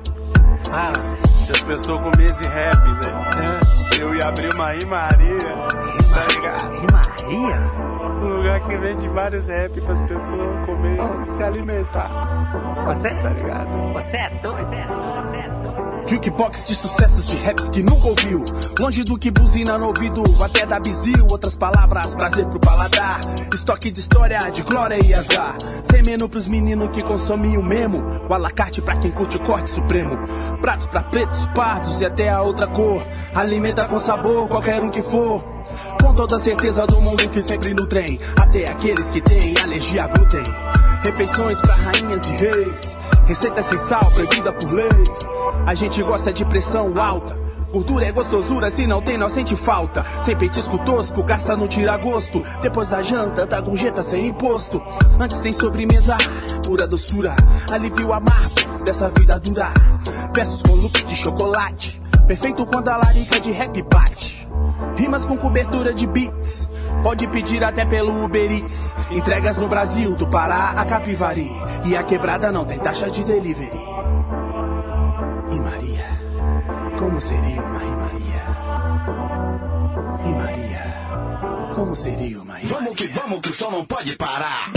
se 1.27 1.51
as 1.51 1.61
pessoas 1.63 2.01
comessem 2.01 2.49
rap, 2.49 2.93
Zé, 2.93 4.01
eu 4.01 4.15
ia 4.15 4.29
abrir 4.29 4.55
uma 4.55 4.71
rimaria, 4.71 5.39
tá 5.41 6.33
ligado? 6.33 6.75
Rimaria? 6.75 7.57
Um 8.23 8.37
lugar 8.37 8.61
que 8.61 8.77
vende 8.77 9.09
vários 9.09 9.49
rap 9.49 9.81
pras 9.81 10.01
pessoas 10.03 10.65
comer 10.65 10.97
e 11.21 11.25
se 11.25 11.43
alimentar. 11.43 12.09
Você, 12.87 13.11
tá 13.11 13.31
ligado? 13.31 13.93
você 13.93 14.17
é 14.17 14.31
doido, 14.31 14.67
você 14.67 14.77
é 14.77 14.91
doido, 14.91 15.17
você 15.17 15.37
é 15.37 15.43
doido. 15.43 15.56
Jukebox 16.07 16.67
de 16.67 16.75
sucessos 16.75 17.27
de 17.27 17.37
raps 17.39 17.69
que 17.69 17.83
nunca 17.83 18.07
ouviu. 18.07 18.45
Longe 18.79 19.03
do 19.03 19.19
que 19.19 19.31
buzina 19.31 19.77
no 19.77 19.89
ouvido, 19.89 20.23
até 20.41 20.65
da 20.65 20.79
bizil. 20.79 21.27
Outras 21.31 21.57
palavras, 21.57 22.15
prazer 22.15 22.47
pro 22.47 22.61
paladar. 22.61 23.21
Estoque 23.53 23.91
de 23.91 24.01
história, 24.01 24.39
de 24.51 24.63
glória 24.63 24.97
e 25.05 25.13
azar. 25.13 25.57
Sem 25.91 26.03
menu 26.05 26.29
pros 26.29 26.47
meninos 26.47 26.91
que 26.91 27.03
consomem 27.03 27.59
o 27.59 27.63
memo. 27.63 28.05
O 28.29 28.33
alacarte 28.33 28.81
pra 28.81 28.97
quem 28.97 29.11
curte 29.11 29.37
o 29.37 29.41
corte 29.41 29.69
supremo. 29.71 30.17
Pratos 30.61 30.87
pra 30.87 31.03
pretos, 31.03 31.45
pardos 31.55 32.01
e 32.01 32.07
até 32.07 32.29
a 32.29 32.41
outra 32.41 32.69
cor. 32.69 33.05
Alimenta 33.35 33.85
com 33.87 33.99
sabor, 33.99 34.49
qualquer 34.49 34.81
um 34.81 34.91
que 34.91 35.03
for. 35.03 35.43
Com 36.01 36.15
toda 36.15 36.39
certeza 36.39 36.87
do 36.87 37.01
mundo 37.01 37.29
que 37.31 37.43
sempre 37.43 37.75
nutrem. 37.75 38.21
Até 38.41 38.71
aqueles 38.71 39.11
que 39.11 39.21
têm 39.21 39.59
alergia 39.59 40.05
a 40.05 40.07
glúten. 40.07 40.43
Refeições 41.05 41.61
pra 41.61 41.75
rainhas 41.75 42.25
e 42.27 42.37
reis. 42.37 42.97
Receita 43.27 43.61
sem 43.63 43.79
sal, 43.79 44.05
proibida 44.13 44.53
por 44.53 44.73
lei. 44.73 45.36
A 45.67 45.75
gente 45.75 46.01
gosta 46.01 46.33
de 46.33 46.45
pressão 46.45 46.97
alta. 46.97 47.37
Gordura 47.73 48.07
é 48.07 48.13
gostosura, 48.13 48.71
se 48.71 48.87
não 48.87 49.03
tem, 49.03 49.19
não 49.19 49.29
sente 49.29 49.57
falta. 49.57 50.07
Sem 50.23 50.37
petisco 50.37 50.79
tosco, 50.79 51.25
gasta 51.25 51.57
no 51.57 51.67
tira 51.67 51.97
gosto. 51.97 52.41
Depois 52.63 52.89
da 52.89 53.03
janta, 53.03 53.45
da 53.45 53.61
gorjeta 53.61 54.01
sem 54.01 54.29
imposto. 54.29 54.81
Antes 55.19 55.41
tem 55.41 55.53
sobremesa, 55.53 56.17
pura 56.65 56.87
doçura. 56.87 57.35
Alivio 57.73 58.13
amargo 58.13 58.85
dessa 58.85 59.11
vida 59.11 59.41
dura. 59.41 59.73
Versos 60.33 60.63
com 60.63 60.73
looks 60.73 61.05
de 61.05 61.17
chocolate. 61.17 62.01
Perfeito 62.29 62.65
quando 62.65 62.89
a 62.89 62.99
larica 62.99 63.41
de 63.41 63.51
rap 63.51 63.83
bate. 63.83 64.49
Rimas 64.97 65.27
com 65.27 65.37
cobertura 65.37 65.93
de 65.93 66.07
beats. 66.07 66.69
Pode 67.03 67.27
pedir 67.27 67.65
até 67.65 67.85
pelo 67.85 68.25
Uber 68.25 68.53
Eats. 68.53 68.95
Entregas 69.11 69.57
no 69.57 69.67
Brasil, 69.67 70.15
do 70.15 70.29
Pará 70.29 70.75
a 70.77 70.85
Capivari. 70.85 71.51
E 71.85 71.97
a 71.97 72.05
quebrada 72.05 72.53
não 72.53 72.65
tem 72.65 72.79
taxa 72.79 73.11
de 73.11 73.25
delivery. 73.25 74.16
Como 76.99 77.21
seria 77.21 77.63
uma 77.63 77.79
rimaria? 77.79 78.43
E 80.25 80.29
Maria, 80.31 81.73
como 81.75 81.95
seria 81.95 82.41
uma 82.41 82.57
rimaria? 82.57 82.79
Vamos 82.79 82.97
que 82.97 83.07
vamos, 83.09 83.41
que 83.41 83.51
o 83.51 83.55
som 83.55 83.71
não 83.71 83.85
pode 83.85 84.17
parar. 84.17 84.73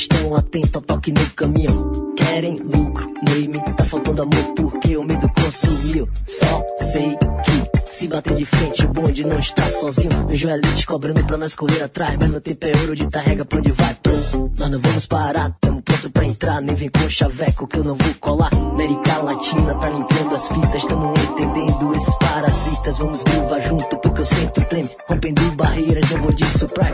Estão 0.00 0.34
atentos 0.34 0.74
ao 0.74 0.80
toque 0.82 1.12
no 1.12 1.30
caminhão. 1.30 2.14
Querem 2.16 2.56
lucro, 2.58 3.12
name, 3.22 3.60
tá 3.76 3.84
faltando 3.84 4.22
amor 4.22 4.54
porque 4.56 4.96
o 4.96 5.04
medo 5.04 5.28
consumiu. 5.34 6.08
Só 6.26 6.64
sei 6.92 7.16
que 7.44 7.70
Se 7.90 8.08
bater 8.08 8.34
de 8.34 8.46
frente, 8.46 8.86
o 8.86 8.88
bonde 8.88 9.26
não 9.26 9.38
está 9.38 9.68
sozinho. 9.68 10.26
Vejo 10.26 10.48
a 10.48 10.54
elite 10.54 10.86
cobrando 10.86 11.22
pra 11.24 11.36
nós 11.36 11.54
correr 11.54 11.82
atrás. 11.82 12.16
Mas 12.18 12.30
meu 12.30 12.40
tempo 12.40 12.66
é 12.66 12.72
ouro 12.80 12.96
de 12.96 13.06
tarrega 13.08 13.44
pra 13.44 13.58
onde 13.58 13.72
vai. 13.72 13.94
Pum. 14.02 14.50
Nós 14.58 14.70
não 14.70 14.80
vamos 14.80 15.06
parar, 15.06 15.54
tamo 15.60 15.82
pronto 15.82 16.10
pra 16.10 16.24
entrar. 16.24 16.62
Nem 16.62 16.74
vem 16.74 16.88
com 16.88 17.10
chaveco 17.10 17.66
que 17.66 17.78
eu 17.78 17.84
não 17.84 17.96
vou 17.96 18.14
colar. 18.20 18.50
América 18.54 19.18
Latina 19.18 19.74
tá 19.74 19.88
limpando 19.90 20.34
as 20.34 20.48
fitas. 20.48 20.86
Tamo 20.86 21.12
entendendo 21.12 21.94
esses 21.94 22.16
parasitas. 22.16 22.96
Vamos 22.96 23.22
groovar 23.22 23.68
junto 23.68 23.96
porque 23.98 24.20
eu 24.22 24.24
sinto 24.24 24.60
treme. 24.62 24.90
Rompendo 25.06 25.42
barreiras, 25.56 26.10
não 26.10 26.22
vou 26.22 26.32
disso 26.32 26.66
pra 26.68 26.88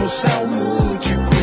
No 0.00 0.08
céu 0.08 0.46
multicor, 0.46 1.33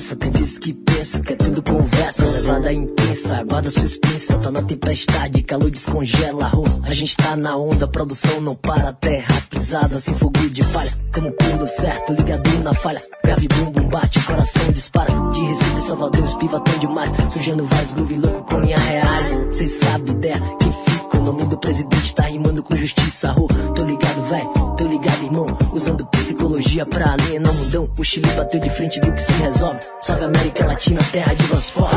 Tem 0.00 0.30
vezes 0.30 0.58
que 0.58 0.72
penso 0.72 1.20
que 1.22 1.32
é 1.32 1.36
tudo 1.36 1.60
conversa. 1.60 2.24
Levada 2.24 2.72
intensa, 2.72 3.42
guarda 3.42 3.68
suspensa. 3.68 4.38
Tá 4.38 4.48
na 4.48 4.62
tempestade, 4.62 5.42
calor 5.42 5.68
descongela. 5.70 6.52
Oh, 6.54 6.86
a 6.86 6.94
gente 6.94 7.16
tá 7.16 7.34
na 7.34 7.56
onda, 7.56 7.88
produção 7.88 8.40
não 8.40 8.54
para. 8.54 8.92
Terra 8.92 9.42
pisada, 9.50 9.98
sem 9.98 10.14
fogo 10.14 10.38
de 10.50 10.62
palha. 10.66 10.92
Tamo 11.10 11.32
pulo 11.32 11.66
certo, 11.66 12.12
ligadinho 12.12 12.62
na 12.62 12.72
falha. 12.74 13.02
Grave 13.24 13.48
bumbum, 13.48 13.88
bate, 13.88 14.20
coração 14.24 14.70
dispara. 14.72 15.12
De 15.32 15.40
Recife, 15.40 15.80
Salvador, 15.80 16.22
os 16.22 16.34
piva 16.34 16.60
tão 16.60 16.78
demais. 16.78 17.10
Sujando 17.28 17.66
vários 17.66 17.92
groove 17.94 18.18
louco 18.18 18.44
com 18.44 18.60
linha 18.60 18.78
reais. 18.78 19.56
Cês 19.56 19.72
sabem 19.72 20.14
ideia 20.14 20.36
que 20.60 20.87
nome 21.32 21.44
do 21.44 21.58
presidente 21.58 22.14
tá 22.14 22.22
rimando 22.22 22.62
com 22.62 22.74
justiça. 22.74 23.34
Tô 23.74 23.84
ligado, 23.84 24.22
véi, 24.30 24.48
tô 24.78 24.86
ligado, 24.86 25.22
irmão. 25.24 25.46
Usando 25.74 26.06
psicologia 26.06 26.86
pra 26.86 27.12
alienar 27.12 27.52
o 27.52 27.54
mundão. 27.54 27.90
O 27.98 28.04
Chile 28.04 28.30
bateu 28.30 28.58
de 28.58 28.70
frente, 28.70 28.98
viu 29.00 29.12
que 29.12 29.22
se 29.22 29.32
resolve. 29.32 29.80
Salve 30.00 30.24
América 30.24 30.64
Latina, 30.64 31.02
terra 31.12 31.34
de 31.34 31.42
voz 31.44 31.68
forte. 31.68 31.96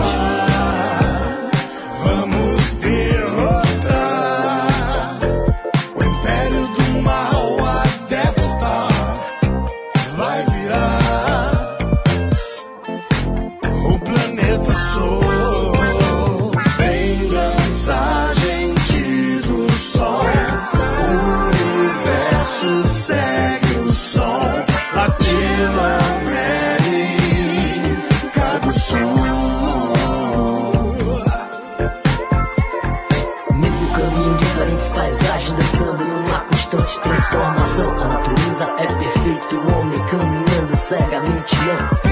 Transformação. 40.91 42.01
A 42.05 42.10